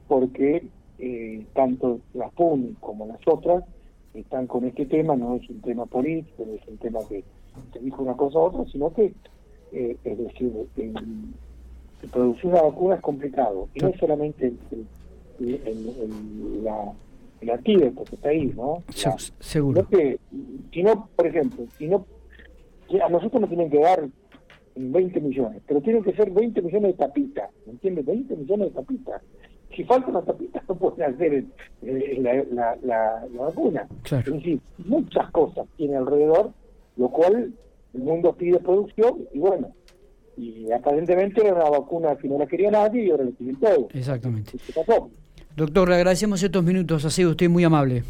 porque 0.07 0.67
eh, 0.99 1.45
tanto 1.53 1.99
las 2.13 2.31
PUN 2.33 2.77
como 2.79 3.05
las 3.05 3.19
otras 3.27 3.63
están 4.13 4.47
con 4.47 4.63
este 4.65 4.85
tema, 4.85 5.15
no 5.15 5.35
es 5.35 5.49
un 5.49 5.61
tema 5.61 5.85
político, 5.85 6.45
no 6.47 6.53
es 6.53 6.67
un 6.67 6.77
tema 6.77 6.99
que 7.09 7.23
se 7.73 7.79
dijo 7.79 8.01
una 8.01 8.15
cosa 8.15 8.39
u 8.39 8.43
otra, 8.43 8.65
sino 8.71 8.93
que 8.93 9.13
eh, 9.75 9.97
es 10.05 10.17
decir, 10.17 10.53
producir 12.11 12.45
una 12.45 12.61
vacuna 12.61 12.95
es 12.95 13.01
complicado, 13.01 13.67
y 13.73 13.79
no 13.81 13.91
solamente 13.99 14.53
el, 15.39 16.63
la, 16.63 16.93
el 17.41 17.49
activo 17.49 18.05
que 18.05 18.15
está 18.15 18.29
ahí, 18.29 18.53
¿no? 18.55 18.83
seguro. 19.39 19.85
que, 19.89 20.17
si 20.71 20.81
no, 20.81 21.09
por 21.13 21.27
ejemplo, 21.27 21.65
si 21.77 21.87
no, 21.87 22.05
a 23.03 23.09
nosotros 23.09 23.41
nos 23.41 23.49
tienen 23.49 23.69
que 23.69 23.79
dar 23.79 24.07
20 24.77 25.19
millones, 25.19 25.61
pero 25.67 25.81
tienen 25.81 26.03
que 26.03 26.13
ser 26.13 26.31
20 26.31 26.61
millones 26.61 26.93
de 26.93 26.97
tapitas, 26.97 27.49
¿me 27.65 27.73
entiendes? 27.73 28.05
20 28.05 28.35
millones 28.37 28.69
de 28.69 28.75
tapitas. 28.75 29.21
Si 29.75 29.83
faltan 29.83 30.13
las 30.13 30.25
tapitas, 30.25 30.63
no 30.69 30.75
pueden 30.75 31.13
hacer 31.13 31.43
la, 31.81 32.77
la, 32.81 33.27
vacuna. 33.37 33.89
Es 34.05 34.25
decir, 34.25 34.61
muchas 34.77 35.29
cosas 35.31 35.67
tiene 35.75 35.97
alrededor, 35.97 36.51
lo 36.95 37.09
cual 37.09 37.51
el 37.95 38.03
mundo 38.03 38.35
pide 38.35 38.59
producción 38.59 39.27
y 39.33 39.39
bueno, 39.39 39.73
y 40.37 40.71
aparentemente 40.71 41.41
era 41.41 41.55
una 41.55 41.69
vacuna 41.69 42.15
que 42.17 42.27
no 42.27 42.37
la 42.37 42.45
quería 42.45 42.69
nadie 42.69 43.05
y 43.05 43.11
ahora 43.11 43.23
la 43.25 43.31
quieren 43.31 43.59
todo. 43.59 43.87
Exactamente. 43.93 44.51
Doctor, 45.55 45.89
le 45.89 45.95
agradecemos 45.95 46.43
estos 46.43 46.63
minutos, 46.63 47.05
ha 47.05 47.09
sido 47.09 47.31
usted 47.31 47.49
muy 47.49 47.63
amable. 47.63 48.03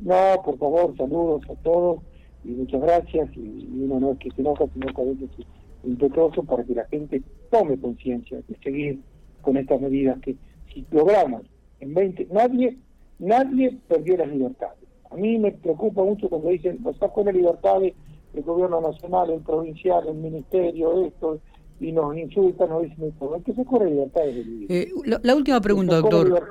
No, 0.00 0.42
por 0.44 0.58
favor, 0.58 0.94
saludos 0.96 1.42
a 1.48 1.54
todos 1.62 2.02
y 2.44 2.50
muchas 2.50 2.82
gracias. 2.82 3.30
Y, 3.34 3.66
uno 3.80 4.00
no 4.00 4.12
es 4.12 4.18
que 4.18 4.30
se 4.32 4.42
enoja, 4.42 4.66
sino 4.74 4.86
que 4.92 5.02
a 5.02 5.04
veces 5.04 5.30
es 5.38 5.46
impetuoso 5.84 6.42
para 6.42 6.64
que 6.64 6.74
la 6.74 6.84
gente 6.86 7.22
tome 7.50 7.78
conciencia 7.78 8.38
de 8.46 8.58
seguir 8.62 9.00
con 9.40 9.56
estas 9.56 9.80
medidas 9.80 10.20
que 10.20 10.36
si 10.72 10.84
logramos 10.90 11.42
en 11.80 11.94
20, 11.94 12.28
nadie, 12.32 12.76
nadie 13.18 13.78
perdió 13.88 14.18
las 14.18 14.28
libertades. 14.28 14.78
A 15.10 15.16
mí 15.16 15.38
me 15.38 15.52
preocupa 15.52 16.02
mucho 16.02 16.28
cuando 16.28 16.50
dicen, 16.50 16.78
pues 16.82 16.96
con 16.98 17.24
las 17.24 17.34
libertades 17.34 17.94
el 18.36 18.42
gobierno 18.42 18.80
nacional, 18.80 19.30
el 19.30 19.40
provincial, 19.40 20.06
el 20.08 20.16
ministerio, 20.16 21.04
esto, 21.04 21.40
y 21.78 21.92
nos 21.92 22.16
insultan, 22.16 22.70
nos 22.70 22.82
dicen 22.84 23.12
todo. 23.18 23.40
¿Qué 23.44 23.52
se 23.52 23.64
corre 23.64 23.90
libertad 23.90 24.22
de 24.22 24.32
vivir? 24.32 24.66
Eh, 24.70 24.88
la, 25.22 25.34
última 25.34 25.60
pregunta, 25.60 25.96
doctor. 25.96 26.42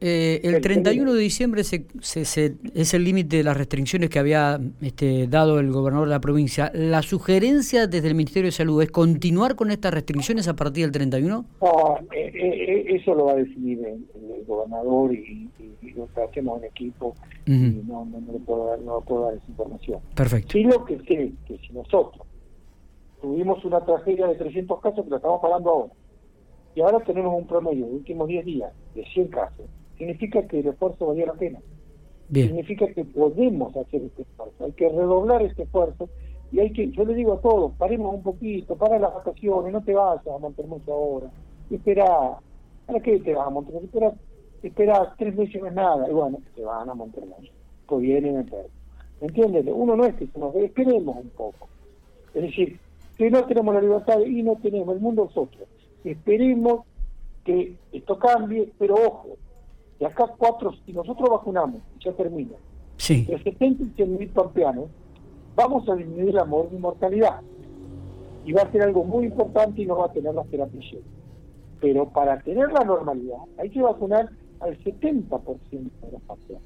Eh, 0.00 0.40
el 0.42 0.60
31 0.60 1.14
de 1.14 1.20
diciembre 1.20 1.64
se, 1.64 1.86
se, 2.00 2.56
es 2.74 2.94
el 2.94 3.04
límite 3.04 3.38
de 3.38 3.44
las 3.44 3.56
restricciones 3.56 4.10
que 4.10 4.18
había 4.18 4.60
este, 4.82 5.26
dado 5.28 5.60
el 5.60 5.70
gobernador 5.70 6.08
de 6.08 6.14
la 6.14 6.20
provincia. 6.20 6.70
¿La 6.74 7.00
sugerencia 7.00 7.86
desde 7.86 8.08
el 8.08 8.14
Ministerio 8.14 8.48
de 8.48 8.52
Salud 8.52 8.82
es 8.82 8.90
continuar 8.90 9.56
con 9.56 9.70
estas 9.70 9.94
restricciones 9.94 10.46
a 10.46 10.54
partir 10.54 10.84
del 10.84 10.92
31? 10.92 11.44
No, 11.60 11.98
eh, 12.14 12.30
eh, 12.34 12.96
eso 12.96 13.14
lo 13.14 13.26
va 13.26 13.32
a 13.32 13.36
decidir 13.36 13.78
el, 13.86 14.04
gobernador 14.46 15.14
y, 15.14 15.48
lo 15.58 15.79
que 15.94 16.22
hacemos 16.22 16.58
en 16.58 16.64
equipo. 16.64 17.14
y 17.46 17.52
no, 17.86 18.04
no, 18.04 18.20
no, 18.20 18.32
le 18.32 18.38
puedo 18.40 18.66
dar, 18.66 18.80
no 18.80 19.00
puedo 19.00 19.26
dar 19.26 19.34
esa 19.34 19.46
información. 19.48 20.00
Perfecto. 20.14 20.52
Sí 20.52 20.64
lo 20.64 20.84
que 20.84 20.98
sé, 20.98 21.32
que 21.46 21.58
si 21.58 21.72
nosotros 21.72 22.26
tuvimos 23.20 23.64
una 23.64 23.84
tragedia 23.84 24.26
de 24.26 24.34
300 24.34 24.80
casos 24.80 25.04
que 25.04 25.10
lo 25.10 25.16
estamos 25.16 25.40
pagando 25.40 25.70
ahora. 25.70 25.92
Y 26.74 26.80
ahora 26.80 27.00
tenemos 27.04 27.34
un 27.36 27.46
promedio 27.46 27.86
de 27.86 27.92
últimos 27.94 28.28
10 28.28 28.44
días 28.44 28.72
de 28.94 29.04
100 29.04 29.28
casos. 29.28 29.66
Significa 29.98 30.46
que 30.46 30.60
el 30.60 30.68
esfuerzo 30.68 31.06
valió 31.06 31.26
la 31.26 31.34
pena. 31.34 31.60
Significa 32.32 32.86
que 32.94 33.04
podemos 33.04 33.76
hacer 33.76 34.02
este 34.02 34.22
esfuerzo. 34.22 34.64
Hay 34.64 34.72
que 34.72 34.88
redoblar 34.88 35.42
este 35.42 35.64
esfuerzo 35.64 36.08
y 36.52 36.60
hay 36.60 36.72
que, 36.72 36.90
yo 36.90 37.04
le 37.04 37.14
digo 37.14 37.34
a 37.34 37.40
todos, 37.40 37.72
paremos 37.76 38.14
un 38.14 38.22
poquito, 38.22 38.76
para 38.76 38.98
las 38.98 39.14
vacaciones, 39.14 39.72
no 39.72 39.82
te 39.82 39.94
vayas 39.94 40.26
a 40.26 40.38
Montermoso 40.38 40.92
ahora. 40.92 41.30
Espera, 41.70 42.38
¿para 42.86 43.00
qué 43.00 43.20
te 43.20 43.34
vas 43.34 43.46
a 43.46 43.50
Montermoso? 43.50 43.86
Espera, 43.86 44.12
espera 44.68 45.14
tres 45.18 45.34
meses 45.36 45.62
más 45.62 45.72
nada. 45.74 46.08
Y 46.08 46.12
bueno, 46.12 46.38
se 46.54 46.62
van 46.62 46.88
a 46.88 46.94
Montermoso. 46.94 47.52
Pues 47.86 48.02
vienen 48.02 48.36
enfermos. 48.36 48.70
¿Entiendes? 49.20 49.66
Uno 49.72 49.96
no 49.96 50.04
es 50.04 50.14
que 50.14 50.28
nos 50.38 50.54
esperemos 50.54 51.16
un 51.16 51.28
poco. 51.30 51.68
Es 52.34 52.42
decir, 52.42 52.78
que 53.20 53.30
no 53.30 53.44
tenemos 53.44 53.74
la 53.74 53.82
libertad 53.82 54.20
y 54.20 54.42
no 54.42 54.56
tenemos, 54.56 54.94
el 54.94 55.00
mundo 55.02 55.28
es 55.30 55.36
otro. 55.36 55.66
Esperemos 56.04 56.86
que 57.44 57.76
esto 57.92 58.18
cambie, 58.18 58.72
pero 58.78 58.94
ojo, 58.94 59.36
de 59.98 60.06
acá 60.06 60.26
cuatro, 60.38 60.72
si 60.86 60.92
nosotros 60.94 61.28
vacunamos, 61.28 61.82
ya 62.02 62.12
termina, 62.12 62.56
sí. 62.96 63.26
de 63.26 63.42
70 63.42 63.82
y 63.82 63.90
100 63.90 64.18
mil 64.18 64.28
pampeanos, 64.30 64.86
vamos 65.54 65.86
a 65.88 65.96
disminuir 65.96 66.34
la 66.34 66.46
mortalidad. 66.46 67.40
Y 68.46 68.52
va 68.52 68.62
a 68.62 68.72
ser 68.72 68.82
algo 68.82 69.04
muy 69.04 69.26
importante 69.26 69.82
y 69.82 69.86
no 69.86 69.98
va 69.98 70.06
a 70.06 70.12
tener 70.12 70.34
las 70.34 70.48
terapias 70.48 70.82
Pero 71.78 72.08
para 72.08 72.40
tener 72.40 72.72
la 72.72 72.84
normalidad 72.84 73.40
hay 73.58 73.68
que 73.68 73.82
vacunar 73.82 74.30
al 74.60 74.78
70% 74.78 75.68
de 75.68 76.12
los 76.12 76.22
pampeanos. 76.22 76.62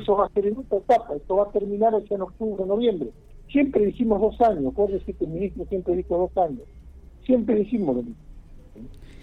Eso 0.00 0.16
va 0.16 0.26
a 0.26 0.28
ser 0.30 0.46
en 0.46 0.58
otra 0.58 0.78
etapa, 0.78 1.14
esto 1.14 1.36
va 1.36 1.44
a 1.44 1.52
terminar 1.52 1.94
hacia 1.94 2.14
en 2.14 2.22
octubre, 2.22 2.64
noviembre. 2.66 3.10
Siempre 3.50 3.86
decimos 3.86 4.20
dos 4.20 4.40
años, 4.42 4.74
decir 4.88 5.16
que 5.16 5.24
el 5.24 5.30
ministro 5.30 5.64
siempre 5.66 5.96
dijo 5.96 6.16
dos 6.16 6.36
años. 6.44 6.62
Siempre 7.24 7.56
decimos 7.56 7.96
lo 7.96 8.02
mismo. 8.02 8.22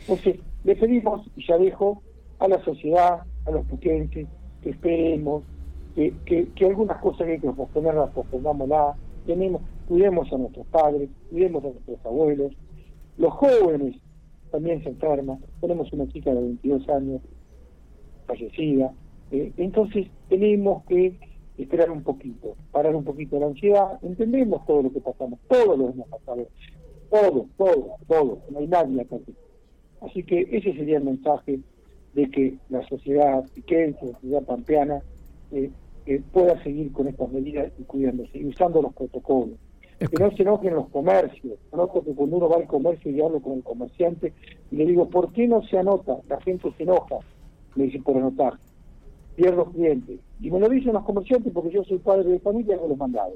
Entonces, 0.01 0.39
le 0.63 0.75
pedimos, 0.75 1.27
y 1.35 1.45
ya 1.45 1.57
dejo, 1.57 2.01
a 2.39 2.47
la 2.47 2.63
sociedad, 2.63 3.21
a 3.45 3.51
los 3.51 3.65
puquenses, 3.67 4.27
que 4.61 4.69
esperemos, 4.69 5.43
que, 5.95 6.13
que, 6.55 6.65
algunas 6.65 6.97
cosas 7.01 7.25
que 7.25 7.33
hay 7.33 7.39
que 7.39 7.51
posponerlas, 7.51 8.11
pospongámoslas, 8.11 8.97
tenemos, 9.25 9.61
cuidemos 9.87 10.31
a 10.31 10.37
nuestros 10.37 10.67
padres, 10.67 11.09
cuidemos 11.29 11.63
a 11.63 11.69
nuestros 11.69 12.05
abuelos, 12.05 12.51
los 13.17 13.33
jóvenes 13.33 13.95
también 14.51 14.83
se 14.83 14.89
enferman, 14.89 15.39
tenemos 15.59 15.91
una 15.91 16.07
chica 16.07 16.33
de 16.33 16.41
22 16.41 16.89
años 16.89 17.21
fallecida, 18.27 18.93
eh, 19.31 19.51
entonces 19.57 20.07
tenemos 20.29 20.83
que 20.85 21.17
esperar 21.57 21.89
un 21.89 22.03
poquito, 22.03 22.55
parar 22.71 22.95
un 22.95 23.03
poquito 23.03 23.39
la 23.39 23.47
ansiedad, 23.47 23.99
entendemos 24.03 24.65
todo 24.65 24.83
lo 24.83 24.91
que 24.91 25.01
pasamos, 25.01 25.39
todo 25.47 25.75
lo 25.75 25.89
hemos 25.89 26.07
pasado, 26.07 26.47
todo, 27.09 27.47
todo, 27.57 27.95
todo, 28.07 28.39
no 28.51 28.59
hay 28.59 28.67
nadie 28.67 29.01
acá. 29.01 29.17
Así 30.01 30.23
que 30.23 30.47
ese 30.51 30.73
sería 30.73 30.97
el 30.97 31.05
mensaje 31.05 31.59
de 32.13 32.29
que 32.29 32.55
la 32.69 32.87
sociedad 32.87 33.43
piquense, 33.53 34.05
la 34.05 34.13
sociedad 34.13 34.43
pampeana, 34.43 35.01
eh, 35.51 35.71
eh, 36.05 36.21
pueda 36.31 36.61
seguir 36.63 36.91
con 36.91 37.07
estas 37.07 37.29
medidas 37.31 37.71
y 37.77 37.83
cuidándose, 37.83 38.37
y 38.37 38.45
usando 38.45 38.81
los 38.81 38.93
protocolos. 38.93 39.57
Que 39.99 40.23
no 40.23 40.29
se 40.31 40.43
enojen 40.43 40.75
los 40.75 40.89
comercios. 40.89 41.57
Conozco 41.71 42.03
que 42.03 42.13
cuando 42.13 42.37
uno 42.37 42.49
va 42.49 42.57
al 42.57 42.67
comercio 42.67 43.09
y 43.11 43.19
hablo 43.19 43.41
con 43.41 43.53
el 43.53 43.63
comerciante 43.63 44.31
y 44.71 44.75
le 44.75 44.85
digo, 44.85 45.09
¿por 45.09 45.33
qué 45.33 45.47
no 45.47 45.63
se 45.63 45.79
anota? 45.79 46.17
La 46.29 46.39
gente 46.41 46.71
se 46.77 46.83
enoja. 46.83 47.15
Me 47.77 47.85
dice, 47.85 47.99
por 47.99 48.17
anotar 48.17 48.57
pierdo 49.37 49.65
clientes. 49.65 50.19
Y 50.41 50.51
me 50.51 50.59
lo 50.59 50.67
dicen 50.67 50.93
los 50.93 51.05
comerciantes 51.05 51.53
porque 51.53 51.69
yo 51.69 51.83
soy 51.85 51.99
padre 51.99 52.27
de 52.27 52.39
familia 52.39 52.75
y 52.75 52.77
hago 52.77 52.89
los 52.89 52.97
mandados, 52.97 53.35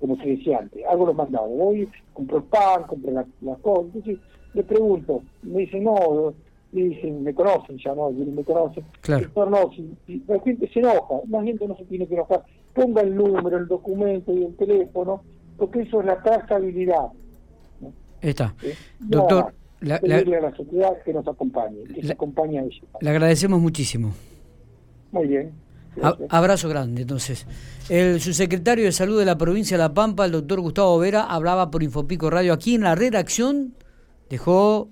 como 0.00 0.16
se 0.16 0.30
decía 0.30 0.58
antes, 0.58 0.84
hago 0.86 1.06
los 1.06 1.14
mandados. 1.14 1.50
Voy, 1.50 1.88
compro 2.14 2.38
el 2.38 2.44
pan, 2.44 2.84
compro 2.88 3.12
las 3.12 3.26
la 3.42 3.54
cosas. 3.56 3.94
Entonces 3.94 4.18
le 4.54 4.64
pregunto, 4.64 5.22
me 5.42 5.60
dicen, 5.60 5.84
no, 5.84 6.34
me 6.72 6.82
dicen, 6.82 7.22
me 7.22 7.34
conocen 7.34 7.78
ya, 7.78 7.94
no, 7.94 8.10
me 8.10 8.42
conocen. 8.42 8.84
Claro. 9.02 9.30
no, 9.36 9.70
si, 9.72 10.24
la 10.26 10.40
gente 10.40 10.68
se 10.72 10.80
enoja, 10.80 11.16
la 11.28 11.42
gente 11.42 11.68
no 11.68 11.76
se 11.76 11.84
tiene 11.84 12.06
que 12.06 12.14
enojar. 12.14 12.42
Ponga 12.74 13.02
el 13.02 13.14
número, 13.14 13.58
el 13.58 13.68
documento 13.68 14.32
y 14.32 14.44
el 14.44 14.56
teléfono, 14.56 15.22
porque 15.58 15.82
eso 15.82 16.00
es 16.00 16.06
la 16.06 16.22
trazabilidad. 16.22 17.08
Está. 18.22 18.54
Doctor, 19.00 19.52
la, 19.80 20.00
la, 20.02 20.16
a 20.16 20.40
la 20.40 20.56
sociedad 20.56 20.92
que 21.04 21.12
nos 21.12 21.26
acompañe, 21.26 21.84
que 21.94 22.02
se 22.02 22.12
acompañe 22.12 22.58
a 22.58 22.62
ella. 22.62 22.82
Le 23.00 23.10
agradecemos 23.10 23.60
muchísimo. 23.60 24.12
Muy 25.12 25.26
bien. 25.26 25.52
abrazo 26.28 26.68
grande, 26.68 27.02
entonces. 27.02 27.46
El 27.88 28.20
subsecretario 28.20 28.84
de 28.84 28.92
Salud 28.92 29.18
de 29.18 29.24
la 29.24 29.36
provincia 29.36 29.76
de 29.76 29.82
La 29.82 29.92
Pampa, 29.94 30.24
el 30.26 30.32
doctor 30.32 30.60
Gustavo 30.60 30.98
Vera, 30.98 31.24
hablaba 31.24 31.70
por 31.70 31.82
Infopico 31.82 32.30
Radio 32.30 32.52
aquí 32.52 32.74
en 32.74 32.82
la 32.82 32.94
redacción. 32.94 33.74
Dejó 34.28 34.90